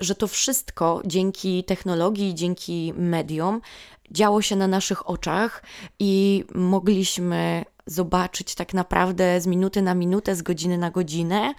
[0.00, 3.60] że to wszystko dzięki technologii, dzięki mediom
[4.10, 5.62] działo się na naszych oczach
[5.98, 11.54] i mogliśmy zobaczyć tak naprawdę z minuty na minutę, z godziny na godzinę,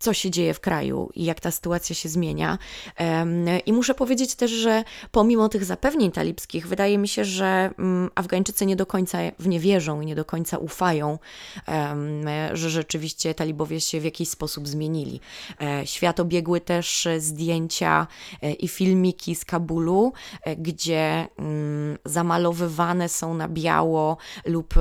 [0.00, 2.58] co się dzieje w kraju i jak ta sytuacja się zmienia.
[3.66, 8.66] I muszę powiedzieć też, że pomimo tych zapewnień talibskich, wydaje mi się, że mm, Afgańczycy
[8.66, 11.18] nie do końca w nie wierzą i nie do końca ufają,
[12.52, 15.20] że rzeczywiście talibowie się w jakiś sposób zmienili.
[15.60, 18.06] E, świat obiegły też zdjęcia
[18.42, 24.74] e, i filmiki z Kabulu, e, gdzie mm, zamalowywane są na biało lub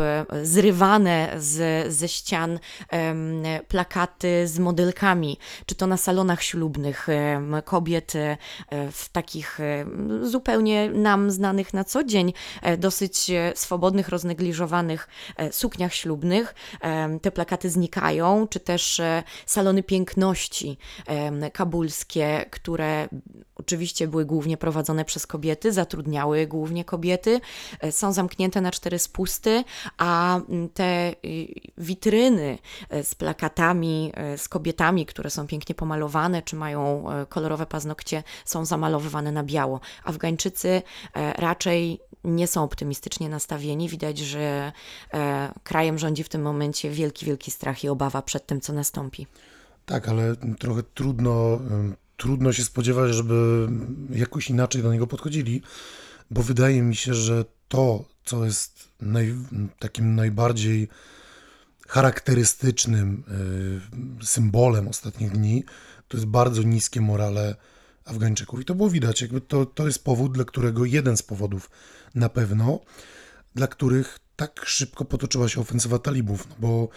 [0.43, 2.59] zrywane z, ze ścian
[3.67, 5.08] plakaty z modelkami
[5.65, 7.07] czy to na salonach ślubnych
[7.65, 8.37] kobiet e,
[8.91, 9.85] w takich e,
[10.23, 15.07] zupełnie nam znanych na co dzień, e, dosyć swobodnych, roznegliżowanych
[15.51, 16.55] sukniach ślubnych.
[17.21, 19.01] Te plakaty znikają, czy też
[19.45, 20.77] salony piękności
[21.53, 23.07] kabulskie, które
[23.59, 27.41] oczywiście były głównie prowadzone przez kobiety, zatrudniały głównie kobiety,
[27.91, 29.63] są zamknięte na cztery spusty,
[29.97, 30.39] a
[30.73, 31.47] te y,
[31.77, 32.57] witryny
[33.03, 39.31] z plakatami, z kobietami, które są pięknie pomalowane, czy mają e, kolorowe paznokcie, są zamalowywane
[39.31, 39.79] na biało.
[40.03, 40.81] Afgańczycy
[41.15, 43.89] e, raczej nie są optymistycznie nastawieni.
[43.89, 44.71] Widać, że
[45.13, 49.27] e, krajem rządzi w tym momencie wielki, wielki strach i obawa przed tym, co nastąpi.
[49.85, 51.59] Tak, ale trochę trudno,
[52.19, 53.67] trudno się spodziewać, żeby
[54.09, 55.61] jakoś inaczej do niego podchodzili,
[56.31, 59.35] bo wydaje mi się, że to, co jest naj,
[59.79, 60.87] takim najbardziej
[61.87, 63.23] charakterystycznym
[64.21, 65.63] y, symbolem ostatnich dni,
[66.07, 67.55] to jest bardzo niskie morale
[68.05, 68.61] Afgańczyków.
[68.61, 71.69] I to było widać, jakby to, to jest powód, dla którego, jeden z powodów
[72.15, 72.79] na pewno,
[73.55, 76.89] dla których tak szybko potoczyła się ofensywa talibów, no bo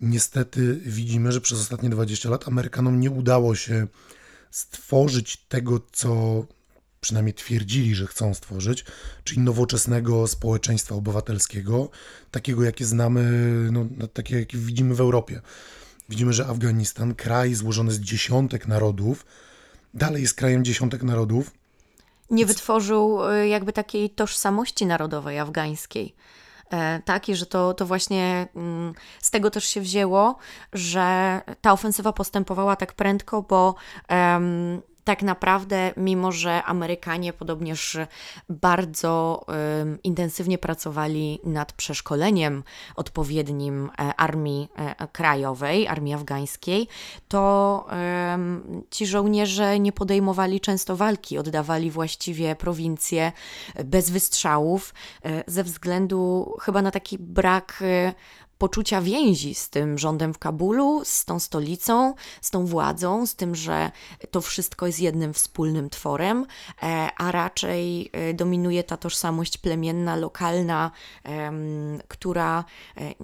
[0.00, 3.86] niestety widzimy, że przez ostatnie 20 lat Amerykanom nie udało się
[4.50, 6.44] stworzyć tego, co
[7.00, 8.84] przynajmniej twierdzili, że chcą stworzyć,
[9.24, 11.88] czyli nowoczesnego społeczeństwa obywatelskiego,
[12.30, 13.22] takiego jakie znamy,
[13.72, 15.40] no, no, takie jakie widzimy w Europie.
[16.08, 19.26] Widzimy, że Afganistan, kraj złożony z dziesiątek narodów,
[19.94, 21.50] dalej jest krajem dziesiątek narodów.
[22.30, 26.14] Nie wytworzył y, jakby takiej tożsamości narodowej afgańskiej.
[26.72, 30.36] E, tak, i że to, to właśnie mm, z tego też się wzięło,
[30.72, 33.74] że ta ofensywa postępowała tak prędko, bo
[35.08, 37.98] tak naprawdę, mimo że Amerykanie podobnież
[38.48, 42.64] bardzo um, intensywnie pracowali nad przeszkoleniem
[42.96, 46.88] odpowiednim e, armii e, krajowej, armii afgańskiej,
[47.28, 53.32] to um, ci żołnierze nie podejmowali często walki, oddawali właściwie prowincje
[53.84, 54.94] bez wystrzałów,
[55.24, 57.82] e, ze względu chyba na taki brak
[58.58, 63.54] poczucia więzi z tym rządem w Kabulu, z tą stolicą, z tą władzą, z tym,
[63.54, 63.90] że
[64.30, 66.46] to wszystko jest jednym wspólnym tworem,
[66.82, 70.90] e, a raczej e, dominuje ta tożsamość plemienna, lokalna,
[72.08, 72.64] która
[72.96, 73.14] e,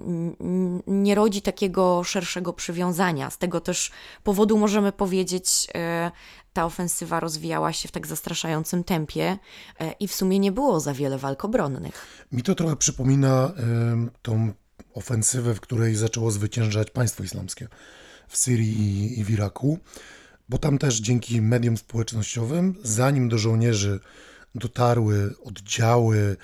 [0.86, 3.30] nie rodzi takiego szerszego przywiązania.
[3.30, 3.90] Z tego też
[4.22, 5.66] powodu możemy powiedzieć,
[6.52, 9.38] ta ofensywa rozwijała się w tak zastraszającym tempie
[10.00, 12.26] i w sumie nie było za wiele walk obronnych.
[12.32, 13.52] Mi to trochę przypomina
[14.22, 14.52] tą
[14.94, 17.68] ofensywę, w której zaczęło zwyciężać państwo islamskie
[18.28, 19.78] w Syrii i, w Iraku,
[20.48, 24.00] bo tam też dzięki mediom społecznościowym, zanim do żołnierzy
[24.54, 26.36] dotarły oddziały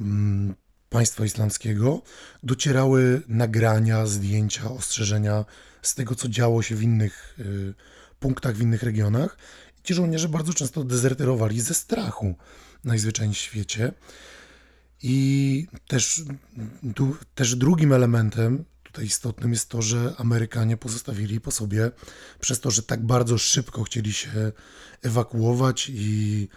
[0.00, 0.54] mm,
[0.90, 2.02] państwa islamskiego,
[2.42, 5.44] docierały nagrania, zdjęcia, ostrzeżenia
[5.82, 7.74] z tego, co działo się w innych y,
[8.20, 9.38] punktach, w innych regionach.
[9.78, 12.34] I ci żołnierze bardzo często dezerterowali ze strachu
[12.84, 13.92] najzwyczajniej w świecie.
[15.02, 16.22] I też,
[16.82, 21.90] du, też drugim elementem tutaj istotnym jest to, że Amerykanie pozostawili po sobie,
[22.40, 24.52] przez to, że tak bardzo szybko chcieli się
[25.02, 26.48] ewakuować i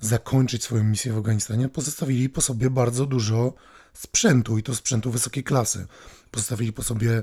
[0.00, 3.54] zakończyć swoją misję w Afganistanie, pozostawili po sobie bardzo dużo
[3.92, 5.86] sprzętu i to sprzętu wysokiej klasy.
[6.30, 7.22] Pozostawili po sobie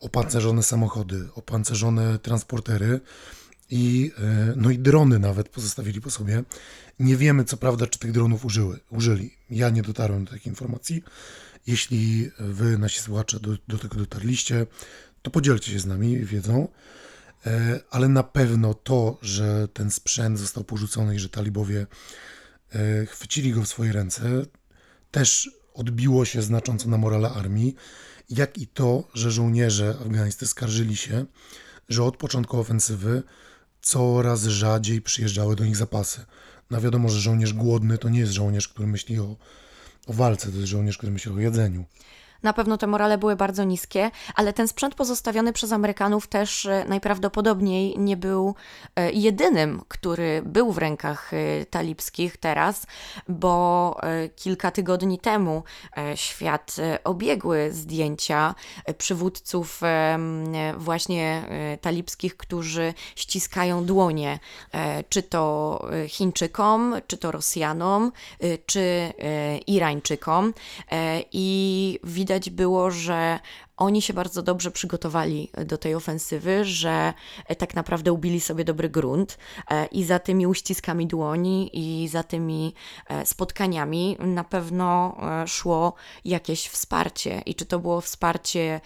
[0.00, 3.00] opancerzone samochody, opancerzone transportery
[3.70, 6.42] i, e, no i drony nawet pozostawili po sobie.
[6.98, 9.30] Nie wiemy, co prawda, czy tych dronów użyły, użyli.
[9.50, 11.02] Ja nie dotarłem do takiej informacji.
[11.66, 14.66] Jeśli wy, nasi słuchacze, do, do tego dotarliście,
[15.22, 16.68] to podzielcie się z nami wiedzą.
[17.46, 21.86] E, ale na pewno to, że ten sprzęt został porzucony i że talibowie
[22.72, 24.22] e, chwycili go w swoje ręce,
[25.10, 27.74] też odbiło się znacząco na morale armii,
[28.30, 31.26] jak i to, że żołnierze afgańscy skarżyli się,
[31.88, 33.22] że od początku ofensywy
[33.84, 36.24] coraz rzadziej przyjeżdżały do nich zapasy.
[36.70, 39.36] No wiadomo, że żołnierz głodny to nie jest żołnierz, który myśli o,
[40.06, 41.84] o walce, to jest żołnierz, który myśli o jedzeniu.
[42.44, 46.84] Na pewno te morale były bardzo niskie, ale ten sprzęt pozostawiony przez Amerykanów też e,
[46.88, 48.54] najprawdopodobniej nie był
[48.96, 52.86] e, jedynym, który był w rękach e, talibskich teraz,
[53.28, 53.64] bo
[54.36, 55.62] kilka tygodni temu
[56.14, 58.54] świat obiegły zdjęcia
[58.98, 59.80] przywódców
[60.76, 61.42] właśnie
[61.80, 64.38] talibskich, którzy ściskają dłonie,
[65.08, 68.12] czy to Chińczykom, czy to Rosjanom,
[68.66, 69.12] czy
[69.66, 70.54] Irańczykom
[71.32, 73.40] i widać widać było, że
[73.76, 77.14] oni się bardzo dobrze przygotowali do tej ofensywy, że
[77.46, 79.38] e, tak naprawdę ubili sobie dobry grunt
[79.70, 82.74] e, i za tymi uściskami dłoni i za tymi
[83.08, 85.16] e, spotkaniami na pewno
[85.46, 87.42] szło jakieś wsparcie.
[87.46, 88.80] I czy to było wsparcie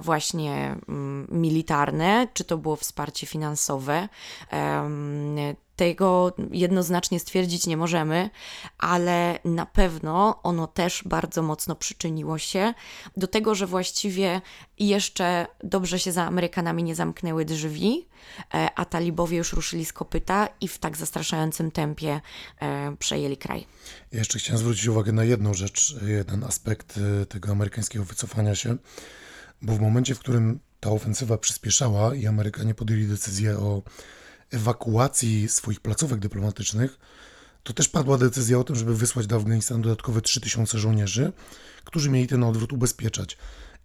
[0.00, 4.08] właśnie mm, militarne, czy to było wsparcie finansowe,
[5.78, 8.30] tego jednoznacznie stwierdzić nie możemy,
[8.78, 12.74] ale na pewno ono też bardzo mocno przyczyniło się
[13.16, 14.40] do tego, że właściwie
[14.78, 18.08] jeszcze dobrze się za Amerykanami nie zamknęły drzwi,
[18.54, 22.20] e, a talibowie już ruszyli z kopyta i w tak zastraszającym tempie
[22.60, 23.66] e, przejęli kraj.
[24.12, 28.76] Ja jeszcze chciałem zwrócić uwagę na jedną rzecz, jeden aspekt e, tego amerykańskiego wycofania się,
[29.62, 33.82] bo w momencie, w którym ta ofensywa przyspieszała i Amerykanie podjęli decyzję o
[34.50, 36.98] ewakuacji swoich placówek dyplomatycznych,
[37.62, 41.32] to też padła decyzja o tym, żeby wysłać do Afganistanu dodatkowe 3000 żołnierzy,
[41.84, 43.38] którzy mieli ten odwrót ubezpieczać.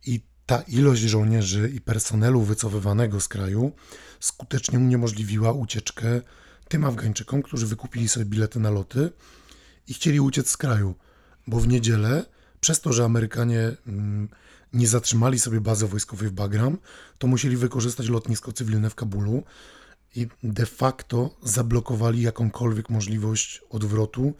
[0.05, 3.71] I ta ilość żołnierzy i personelu wycofywanego z kraju
[4.19, 6.21] skutecznie uniemożliwiła ucieczkę
[6.67, 9.09] tym Afgańczykom, którzy wykupili sobie bilety na loty
[9.87, 10.95] i chcieli uciec z kraju,
[11.47, 12.25] bo w niedzielę,
[12.59, 14.29] przez to, że Amerykanie mm,
[14.73, 16.77] nie zatrzymali sobie bazy wojskowej w Bagram,
[17.17, 19.43] to musieli wykorzystać lotnisko cywilne w Kabulu,
[20.15, 24.33] i de facto zablokowali jakąkolwiek możliwość odwrotu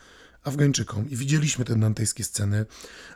[0.44, 1.10] Afgańczykom.
[1.10, 2.66] I widzieliśmy te dantejskie sceny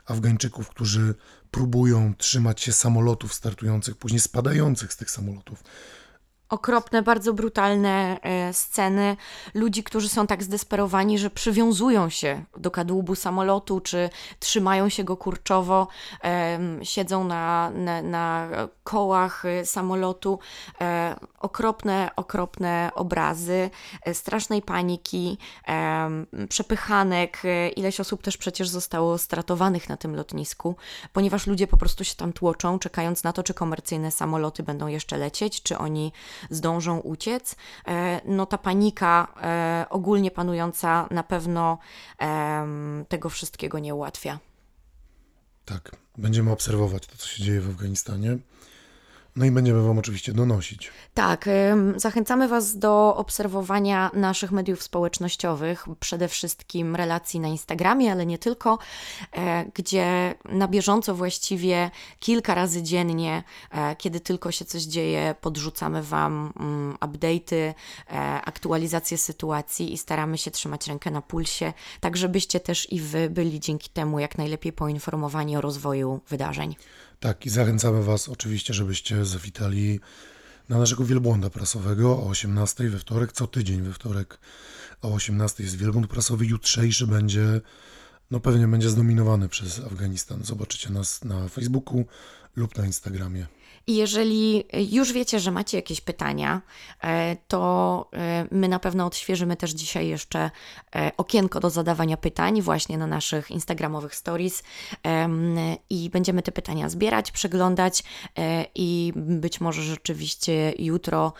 [0.06, 1.14] Afgańczyków, którzy
[1.50, 5.64] próbują trzymać się samolotów startujących, później spadających z tych samolotów
[6.48, 9.16] okropne, bardzo brutalne e, sceny
[9.54, 15.16] ludzi, którzy są tak zdesperowani, że przywiązują się do kadłubu samolotu, czy trzymają się go
[15.16, 15.88] kurczowo,
[16.82, 18.48] siedzą na, na, na
[18.84, 20.38] kołach e, samolotu.
[20.80, 23.70] E, okropne, okropne obrazy
[24.12, 25.38] strasznej paniki,
[26.48, 27.42] przepychanek.
[27.76, 30.76] Ileś osób też przecież zostało stratowanych na tym lotnisku,
[31.12, 35.18] ponieważ ludzie po prostu się tam tłoczą, czekając na to, czy komercyjne samoloty będą jeszcze
[35.18, 36.12] lecieć, czy oni
[36.50, 37.56] zdążą uciec.
[37.88, 41.78] E, no ta panika e, ogólnie panująca na pewno
[43.08, 44.38] tego wszystkiego nie ułatwia.
[45.64, 48.38] Tak, będziemy obserwować to, co się dzieje w Afganistanie.
[49.38, 50.90] No i będziemy Wam oczywiście donosić.
[51.14, 51.48] Tak,
[51.96, 58.78] zachęcamy Was do obserwowania naszych mediów społecznościowych, przede wszystkim relacji na Instagramie, ale nie tylko,
[59.32, 66.02] e, gdzie na bieżąco właściwie kilka razy dziennie, e, kiedy tylko się coś dzieje, podrzucamy
[66.02, 67.74] Wam mm, update'y, e,
[68.44, 73.60] aktualizacje sytuacji i staramy się trzymać rękę na pulsie, tak żebyście też i Wy byli
[73.60, 76.76] dzięki temu jak najlepiej poinformowani o rozwoju wydarzeń.
[77.20, 80.00] Tak, i zachęcamy Was oczywiście, żebyście zawitali
[80.68, 84.38] na naszego wielbłąda prasowego o 18 we wtorek, co tydzień we wtorek
[85.02, 86.46] o 18 jest wielbłąd prasowy.
[86.46, 87.60] Jutrzejszy będzie,
[88.30, 90.44] no pewnie będzie zdominowany przez Afganistan.
[90.44, 92.06] Zobaczycie nas na Facebooku
[92.56, 93.46] lub na Instagramie.
[93.88, 96.62] I jeżeli już wiecie, że macie jakieś pytania,
[97.02, 100.50] e, to e, my na pewno odświeżymy też dzisiaj jeszcze
[100.96, 104.62] e, okienko do zadawania pytań właśnie na naszych Instagramowych stories.
[105.90, 108.04] I będziemy te pytania zbierać, przeglądać
[108.74, 111.32] i być może rzeczywiście jutro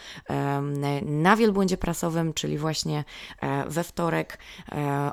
[1.02, 3.04] na wielbłądzie prasowym, czyli właśnie
[3.66, 4.38] we wtorek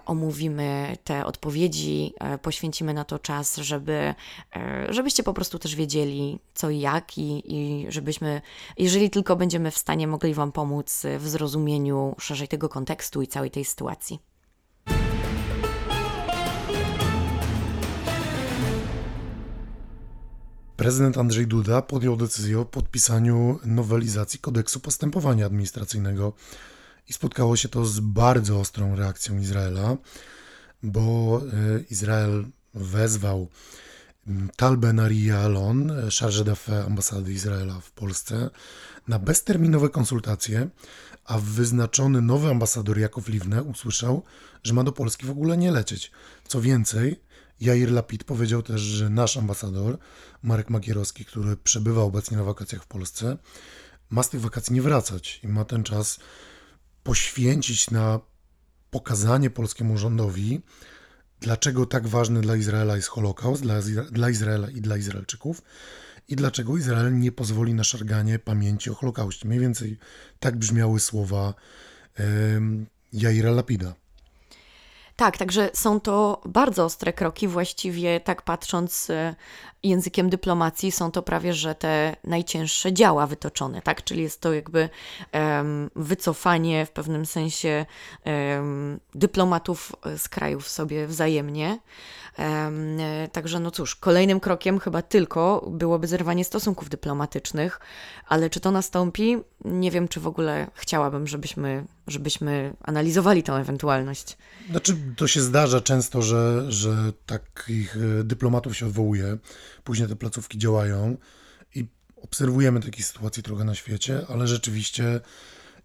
[0.05, 4.15] omówimy te odpowiedzi, poświęcimy na to czas, żeby,
[4.89, 8.41] żebyście po prostu też wiedzieli co i jak i i, żebyśmy,
[8.77, 13.51] jeżeli tylko będziemy w stanie, mogli Wam pomóc w zrozumieniu szerzej tego kontekstu i całej
[13.51, 14.19] tej sytuacji.
[20.75, 26.33] Prezydent Andrzej Duda podjął decyzję o podpisaniu nowelizacji kodeksu postępowania administracyjnego
[27.09, 29.97] i spotkało się to z bardzo ostrą reakcją Izraela,
[30.83, 33.47] bo e, Izrael wezwał
[34.55, 38.49] Tal Ben Ari Alon, charge d'affaires ambasady Izraela w Polsce,
[39.07, 40.69] na bezterminowe konsultacje,
[41.25, 44.23] a wyznaczony nowy ambasador Jakow Liwne usłyszał,
[44.63, 46.11] że ma do Polski w ogóle nie lecieć.
[46.47, 47.21] Co więcej,
[47.61, 49.97] Jair Lapid powiedział też, że nasz ambasador,
[50.43, 53.37] Marek Magierowski, który przebywa obecnie na wakacjach w Polsce,
[54.09, 56.19] ma z tych wakacji nie wracać i ma ten czas
[57.03, 58.19] poświęcić na
[58.91, 60.61] pokazanie polskiemu rządowi,
[61.45, 63.81] dlaczego tak ważny dla Izraela jest Holokaust, dla,
[64.11, 65.61] dla Izraela i dla Izraelczyków
[66.27, 69.47] i dlaczego Izrael nie pozwoli na szarganie pamięci o Holokauście.
[69.47, 69.97] Mniej więcej
[70.39, 71.53] tak brzmiały słowa
[72.19, 73.95] um, Jaira Lapida.
[75.15, 79.35] Tak, także są to bardzo ostre kroki, właściwie tak patrząc e,
[79.83, 84.03] językiem dyplomacji, są to prawie, że te najcięższe działa wytoczone, tak?
[84.03, 84.89] Czyli jest to jakby
[85.33, 87.85] um, wycofanie w pewnym sensie
[88.25, 91.79] um, dyplomatów z krajów sobie wzajemnie.
[92.37, 92.97] Um,
[93.31, 97.79] także no cóż, kolejnym krokiem chyba tylko byłoby zerwanie stosunków dyplomatycznych,
[98.27, 99.37] ale czy to nastąpi?
[99.65, 104.37] Nie wiem, czy w ogóle chciałabym, żebyśmy, żebyśmy analizowali tę ewentualność.
[104.69, 109.37] Znaczy, to się zdarza często, że, że takich e, dyplomatów się odwołuje,
[109.83, 111.17] później te placówki działają
[111.75, 115.21] i obserwujemy takie sytuacje trochę na świecie, ale rzeczywiście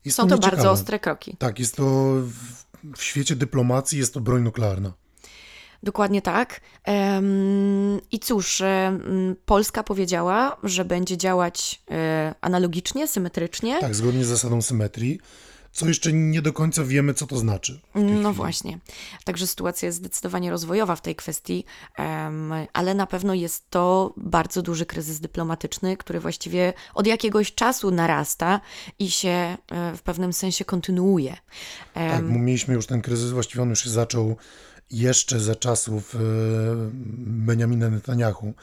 [0.08, 1.36] Są to, bardzo ostre kroki.
[1.38, 1.84] Tak, jest to
[2.14, 2.34] w,
[2.96, 4.92] w świecie dyplomacji jest to broń nuklearna.
[5.82, 6.60] Dokładnie tak.
[8.12, 8.62] I cóż,
[9.44, 13.80] Polska powiedziała, że będzie działać e, analogicznie, symetrycznie.
[13.80, 15.20] Tak, zgodnie z zasadą symetrii
[15.72, 17.80] co jeszcze nie do końca wiemy, co to znaczy.
[17.94, 18.34] No chwili.
[18.34, 18.78] właśnie.
[19.24, 21.64] Także sytuacja jest zdecydowanie rozwojowa w tej kwestii,
[22.72, 28.60] ale na pewno jest to bardzo duży kryzys dyplomatyczny, który właściwie od jakiegoś czasu narasta
[28.98, 29.56] i się e,
[29.96, 31.36] w pewnym sensie kontynuuje.
[31.94, 34.36] Tak, mieliśmy już ten kryzys, właściwie on już się zaczął
[34.90, 36.18] jeszcze za czasów e,
[37.18, 38.54] Benjamina Netanyahu.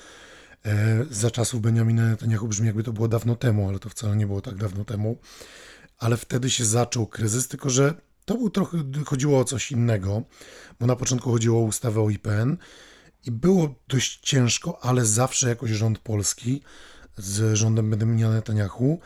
[0.65, 4.27] E, za czasów Benjamina Netanyahu brzmi jakby to było dawno temu, ale to wcale nie
[4.27, 5.17] było tak dawno temu.
[5.97, 7.93] Ale wtedy się zaczął kryzys, tylko że
[8.25, 10.23] to był trochę, chodziło o coś innego,
[10.79, 12.57] bo na początku chodziło o ustawę o IPN
[13.25, 16.61] i było dość ciężko, ale zawsze jakoś rząd polski
[17.17, 18.99] z rządem Benjamina Netanyahu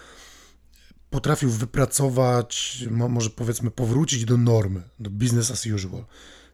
[1.09, 6.05] potrafił wypracować, może powiedzmy, powrócić do normy, do business as usual.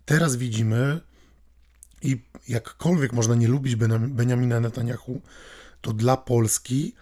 [0.05, 1.01] Teraz widzimy,
[2.01, 3.75] i jakkolwiek można nie lubić
[4.09, 5.21] Benjamina Netanyahu,
[5.81, 6.95] to dla Polski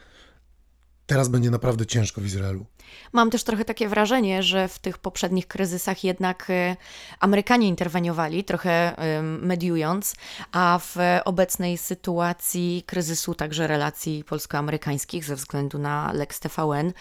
[1.05, 2.65] teraz będzie naprawdę ciężko w Izraelu.
[3.13, 6.75] Mam też trochę takie wrażenie, że w tych poprzednich kryzysach jednak y,
[7.19, 10.15] Amerykanie interweniowali, trochę mediując,
[10.51, 16.93] a w obecnej sytuacji kryzysu także relacji polsko-amerykańskich ze względu na Lex TVN,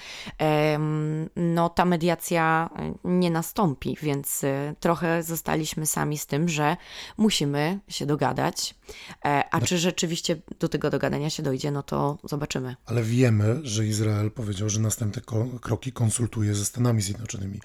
[1.36, 2.70] no ta mediacja
[3.04, 6.76] nie nastąpi, więc y, trochę zostaliśmy sami z tym, że
[7.16, 8.74] musimy się dogadać.
[9.24, 12.76] E, a czy rzeczywiście do tego dogadania się dojdzie, no to zobaczymy.
[12.86, 15.22] Ale wiemy, że Izrael powiedział, że następne
[15.60, 17.60] kroki konsultuje ze Stanami Zjednoczonymi.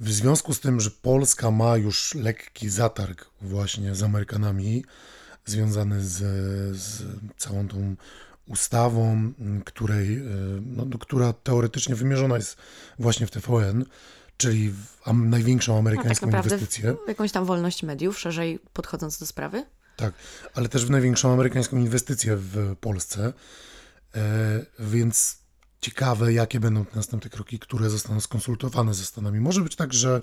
[0.00, 4.84] W związku z tym, że Polska ma już lekki zatarg właśnie z Amerykanami,
[5.44, 6.16] związany z,
[6.76, 7.02] z
[7.36, 7.96] całą tą
[8.48, 9.32] ustawą,
[9.64, 10.22] której,
[10.76, 12.56] no, która teoretycznie wymierzona jest
[12.98, 13.84] właśnie w TVN,
[14.36, 16.96] czyli w am, największą amerykańską no, tak inwestycję.
[17.04, 19.66] W jakąś tam wolność mediów, szerzej podchodząc do sprawy?
[19.96, 20.14] Tak,
[20.54, 23.32] ale też w największą amerykańską inwestycję w Polsce.
[24.14, 25.38] E, więc
[25.80, 29.40] ciekawe, jakie będą te następne kroki, które zostaną skonsultowane ze Stanami.
[29.40, 30.22] Może być tak, że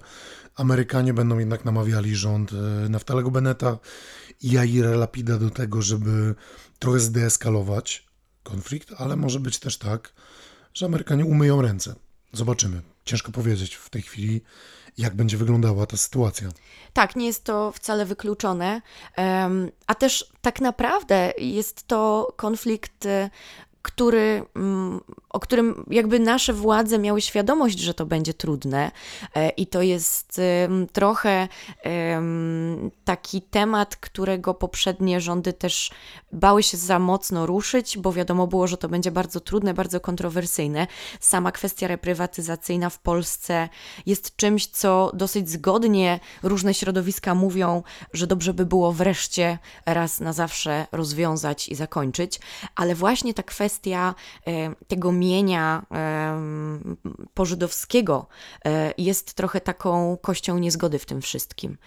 [0.55, 3.79] Amerykanie będą jednak namawiali rząd e, Naftalego Beneta
[4.41, 6.35] i Jaira Lapida do tego, żeby
[6.79, 8.07] trochę zdeeskalować
[8.43, 10.13] konflikt, ale może być też tak,
[10.73, 11.95] że Amerykanie umyją ręce.
[12.33, 12.92] Zobaczymy.
[13.05, 14.41] Ciężko powiedzieć w tej chwili,
[14.97, 16.49] jak będzie wyglądała ta sytuacja.
[16.93, 18.81] Tak, nie jest to wcale wykluczone,
[19.87, 23.07] a też tak naprawdę jest to konflikt
[23.83, 28.91] który, mm, o którym jakby nasze władze miały świadomość, że to będzie trudne.
[29.35, 30.41] E, I to jest
[30.93, 31.47] trochę
[33.05, 35.91] taki temat, którego poprzednie rządy też
[36.31, 40.87] bały się za mocno ruszyć, bo wiadomo było, że to będzie bardzo trudne, bardzo kontrowersyjne.
[41.19, 43.69] Sama kwestia reprywatyzacyjna w Polsce
[44.05, 50.33] jest czymś, co dosyć zgodnie różne środowiska mówią, że dobrze by było wreszcie raz na
[50.33, 52.39] zawsze rozwiązać i zakończyć,
[52.75, 54.15] ale właśnie ta kwestia, kwestia
[54.47, 55.85] e, tego mienia
[57.33, 58.27] pożydowskiego
[58.65, 61.77] e, jest trochę taką kością niezgody w tym wszystkim.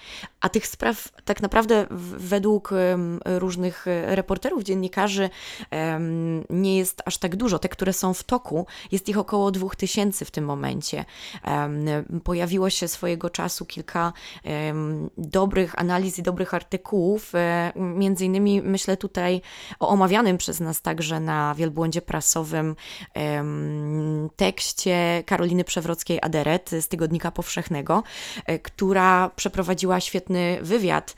[0.40, 2.70] A tych spraw tak naprawdę według
[3.24, 5.30] różnych reporterów, dziennikarzy
[6.50, 7.58] nie jest aż tak dużo.
[7.58, 11.04] Te, które są w toku, jest ich około dwóch tysięcy w tym momencie.
[12.24, 14.12] Pojawiło się swojego czasu kilka
[15.18, 19.40] dobrych analiz i dobrych artykułów, e, między innymi myślę tutaj
[19.80, 22.76] o omawianym przez nas także na Wielbłądzie błędzie prasowym
[24.36, 28.02] tekście Karoliny Przewrockiej-Aderet z Tygodnika Powszechnego,
[28.46, 31.14] e, która przeprowadziła świetny wywiad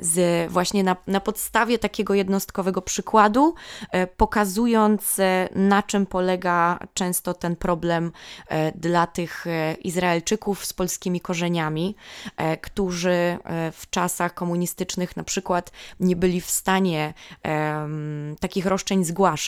[0.00, 3.54] z właśnie na, na podstawie takiego jednostkowego przykładu,
[3.90, 8.12] e, pokazując e, na czym polega często ten problem
[8.74, 9.44] dla tych
[9.84, 11.96] Izraelczyków z polskimi korzeniami,
[12.62, 13.38] którzy
[13.72, 17.14] w czasach komunistycznych na przykład nie byli w stanie
[18.40, 19.39] takich roszczeń zgłaszać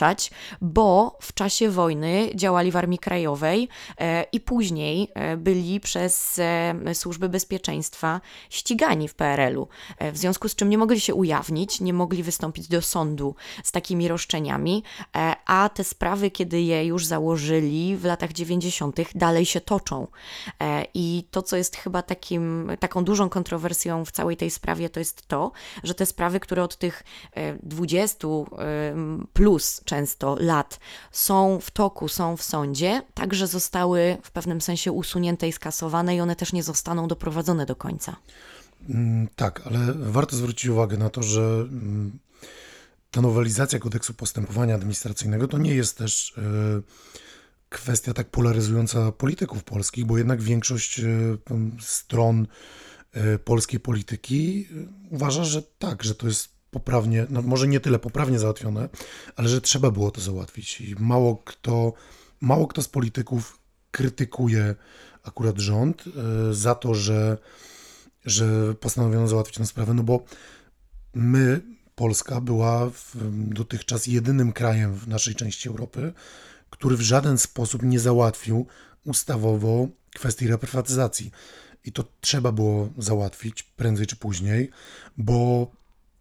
[0.61, 6.95] bo w czasie wojny działali w Armii Krajowej e, i później e, byli przez e,
[6.95, 9.67] służby bezpieczeństwa ścigani w PRL-u.
[10.13, 14.07] W związku z czym nie mogli się ujawnić, nie mogli wystąpić do sądu z takimi
[14.07, 14.83] roszczeniami,
[15.45, 20.07] a te sprawy, kiedy je już założyli w latach 90., dalej się toczą.
[20.93, 25.27] I to, co jest chyba takim, taką dużą kontrowersją w całej tej sprawie, to jest
[25.27, 25.51] to,
[25.83, 27.03] że te sprawy, które od tych
[27.63, 28.27] 20
[29.33, 30.79] plus często lat
[31.11, 36.21] są w toku, są w sądzie, także zostały w pewnym sensie usunięte i skasowane i
[36.21, 38.15] one też nie zostaną doprowadzone do końca.
[38.89, 42.19] Mm, tak, ale warto zwrócić uwagę na to, że mm,
[43.11, 46.41] ta nowelizacja kodeksu postępowania administracyjnego to nie jest też e,
[47.69, 51.05] kwestia tak polaryzująca polityków polskich, bo jednak większość e,
[51.81, 52.47] stron
[53.11, 54.67] e, polskiej polityki
[55.09, 58.89] uważa, że tak, że to jest poprawnie, no może nie tyle poprawnie załatwione,
[59.35, 60.81] ale że trzeba było to załatwić.
[60.81, 61.93] I mało kto,
[62.41, 63.59] mało kto z polityków
[63.91, 64.75] krytykuje
[65.23, 67.37] akurat rząd e, za to, że,
[68.25, 70.23] że postanowiono załatwić tę sprawę, no bo
[71.13, 71.61] my,
[71.95, 72.91] Polska, była
[73.33, 76.13] dotychczas jedynym krajem w naszej części Europy,
[76.69, 78.67] który w żaden sposób nie załatwił
[79.05, 81.31] ustawowo kwestii reprywatyzacji.
[81.85, 84.69] I to trzeba było załatwić prędzej czy później,
[85.17, 85.71] bo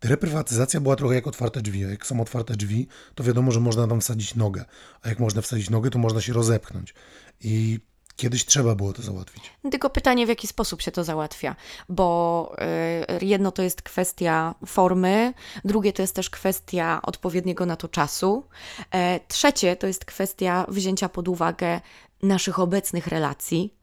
[0.02, 1.80] Reprywatyzacja była trochę jak otwarte drzwi.
[1.80, 4.64] Jak są otwarte drzwi, to wiadomo, że można tam wsadzić nogę.
[5.02, 6.94] A jak można wsadzić nogę, to można się rozepchnąć.
[7.40, 7.80] I
[8.16, 9.52] Kiedyś trzeba było to załatwić.
[9.70, 11.56] Tylko pytanie, w jaki sposób się to załatwia,
[11.88, 12.52] bo
[13.20, 15.34] y, jedno to jest kwestia formy,
[15.64, 18.46] drugie to jest też kwestia odpowiedniego na to czasu,
[18.90, 21.80] e, trzecie to jest kwestia wzięcia pod uwagę
[22.22, 23.74] naszych obecnych relacji,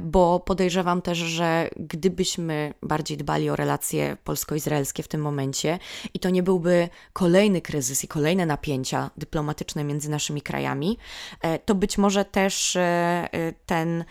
[0.00, 5.78] bo podejrzewam też, że gdybyśmy bardziej dbali o relacje polsko-izraelskie w tym momencie
[6.14, 10.98] i to nie byłby kolejny kryzys i kolejne napięcia dyplomatyczne między naszymi krajami,
[11.42, 13.28] e, to być może też e,
[13.66, 14.04] ten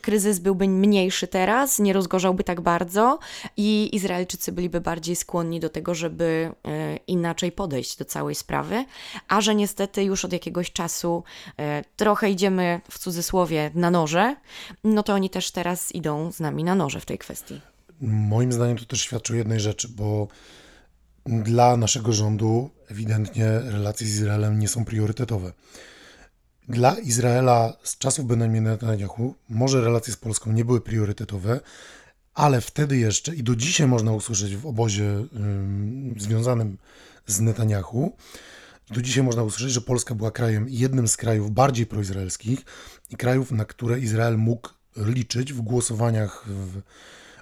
[0.00, 3.18] kryzys byłby mniejszy teraz, nie rozgorzałby tak bardzo
[3.56, 6.52] i Izraelczycy byliby bardziej skłonni do tego, żeby
[7.06, 8.84] inaczej podejść do całej sprawy,
[9.28, 11.24] a że niestety już od jakiegoś czasu
[11.96, 14.36] trochę idziemy w cudzysłowie na noże,
[14.84, 17.60] no to oni też teraz idą z nami na noże w tej kwestii.
[18.00, 20.28] Moim zdaniem to też świadczy o jednej rzeczy, bo
[21.26, 25.52] dla naszego rządu ewidentnie relacje z Izraelem nie są priorytetowe.
[26.68, 31.60] Dla Izraela z czasów Benjamina Netanyahu może relacje z Polską nie były priorytetowe,
[32.34, 36.78] ale wtedy jeszcze i do dzisiaj można usłyszeć w obozie ym, związanym
[37.26, 38.16] z Netanyahu,
[38.90, 42.60] do dzisiaj można usłyszeć, że Polska była krajem, jednym z krajów bardziej proizraelskich
[43.10, 46.82] i krajów, na które Izrael mógł liczyć w głosowaniach w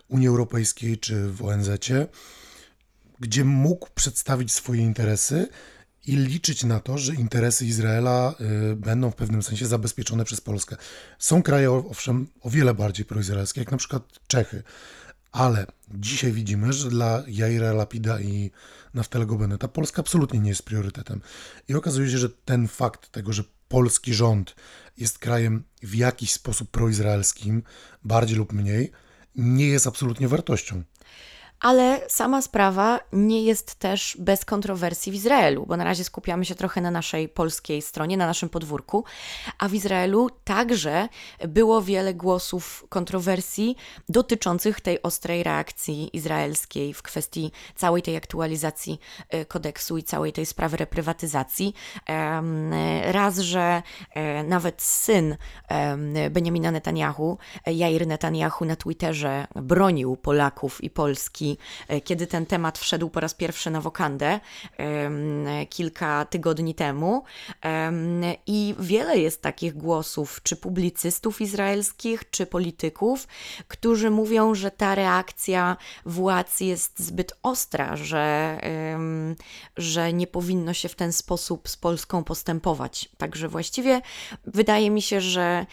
[0.08, 1.70] Unii Europejskiej czy w ONZ,
[3.20, 5.48] gdzie mógł przedstawić swoje interesy
[6.06, 8.34] i liczyć na to, że interesy Izraela
[8.72, 10.76] y, będą w pewnym sensie zabezpieczone przez Polskę.
[11.18, 14.62] Są kraje, owszem, o wiele bardziej proizraelskie, jak na przykład Czechy,
[15.32, 18.50] ale dzisiaj widzimy, że dla Jaira Lapida i
[18.94, 21.20] Naftalego Beneta Polska absolutnie nie jest priorytetem.
[21.68, 24.54] I okazuje się, że ten fakt tego, że polski rząd
[24.98, 27.62] jest krajem w jakiś sposób proizraelskim,
[28.04, 28.92] bardziej lub mniej,
[29.36, 30.82] nie jest absolutnie wartością
[31.62, 36.54] ale sama sprawa nie jest też bez kontrowersji w Izraelu, bo na razie skupiamy się
[36.54, 39.04] trochę na naszej polskiej stronie, na naszym podwórku,
[39.58, 41.08] a w Izraelu także
[41.48, 43.76] było wiele głosów kontrowersji
[44.08, 50.46] dotyczących tej ostrej reakcji izraelskiej w kwestii całej tej aktualizacji e, kodeksu i całej tej
[50.46, 51.74] sprawy reprywatyzacji.
[53.02, 53.82] Raz, że
[54.14, 55.36] e, nawet syn
[56.30, 61.51] Benjamina Netanyahu, Jair Netanyahu na Twitterze bronił Polaków i Polski
[61.88, 64.40] E, kiedy ten temat wszedł po raz pierwszy na wokandę
[65.68, 67.24] kilka tygodni temu.
[68.46, 73.28] I wiele jest takich głosów, czy publicystów izraelskich, czy polityków,
[73.68, 75.76] którzy mówią, że ta reakcja
[76.06, 78.60] władz jest zbyt ostra, że,
[79.76, 83.08] że nie powinno się w ten sposób z Polską postępować.
[83.18, 84.00] Także właściwie
[84.44, 85.66] wydaje mi się, że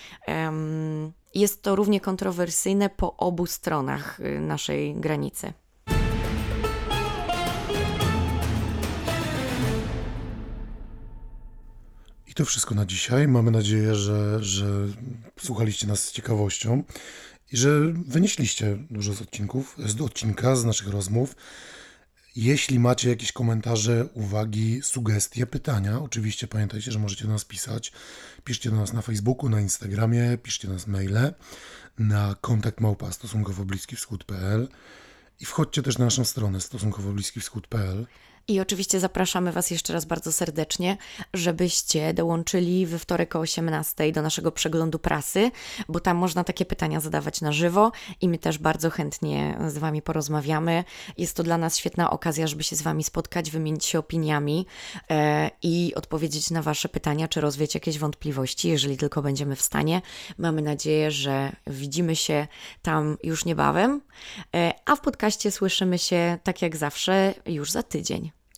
[1.33, 5.53] jest to równie kontrowersyjne po obu stronach y, naszej granicy.
[12.39, 13.27] To wszystko na dzisiaj.
[13.27, 14.87] Mamy nadzieję, że, że
[15.39, 16.83] słuchaliście nas z ciekawością
[17.51, 21.35] i że wynieśliście dużo z odcinków, z odcinka, z naszych rozmów.
[22.35, 27.91] Jeśli macie jakieś komentarze, uwagi, sugestie, pytania, oczywiście pamiętajcie, że możecie do nas pisać.
[28.43, 31.33] Piszcie do nas na Facebooku, na Instagramie, piszcie do nas maile
[31.97, 34.67] na kontakt małpa stosunkowo bliski wschód.pl
[35.39, 38.07] i wchodźcie też na naszą stronę stosunkowo bliski wschód.pl.
[38.49, 40.97] I oczywiście zapraszamy Was jeszcze raz bardzo serdecznie,
[41.33, 45.51] żebyście dołączyli we wtorek o 18 do naszego przeglądu prasy,
[45.89, 47.91] bo tam można takie pytania zadawać na żywo
[48.21, 50.83] i my też bardzo chętnie z Wami porozmawiamy.
[51.17, 54.65] Jest to dla nas świetna okazja, żeby się z Wami spotkać, wymienić się opiniami
[55.09, 60.01] e, i odpowiedzieć na Wasze pytania, czy rozwieć jakieś wątpliwości, jeżeli tylko będziemy w stanie.
[60.37, 62.47] Mamy nadzieję, że widzimy się
[62.81, 64.01] tam już niebawem,
[64.55, 68.38] e, a w podcaście słyszymy się tak jak zawsze już za tydzień.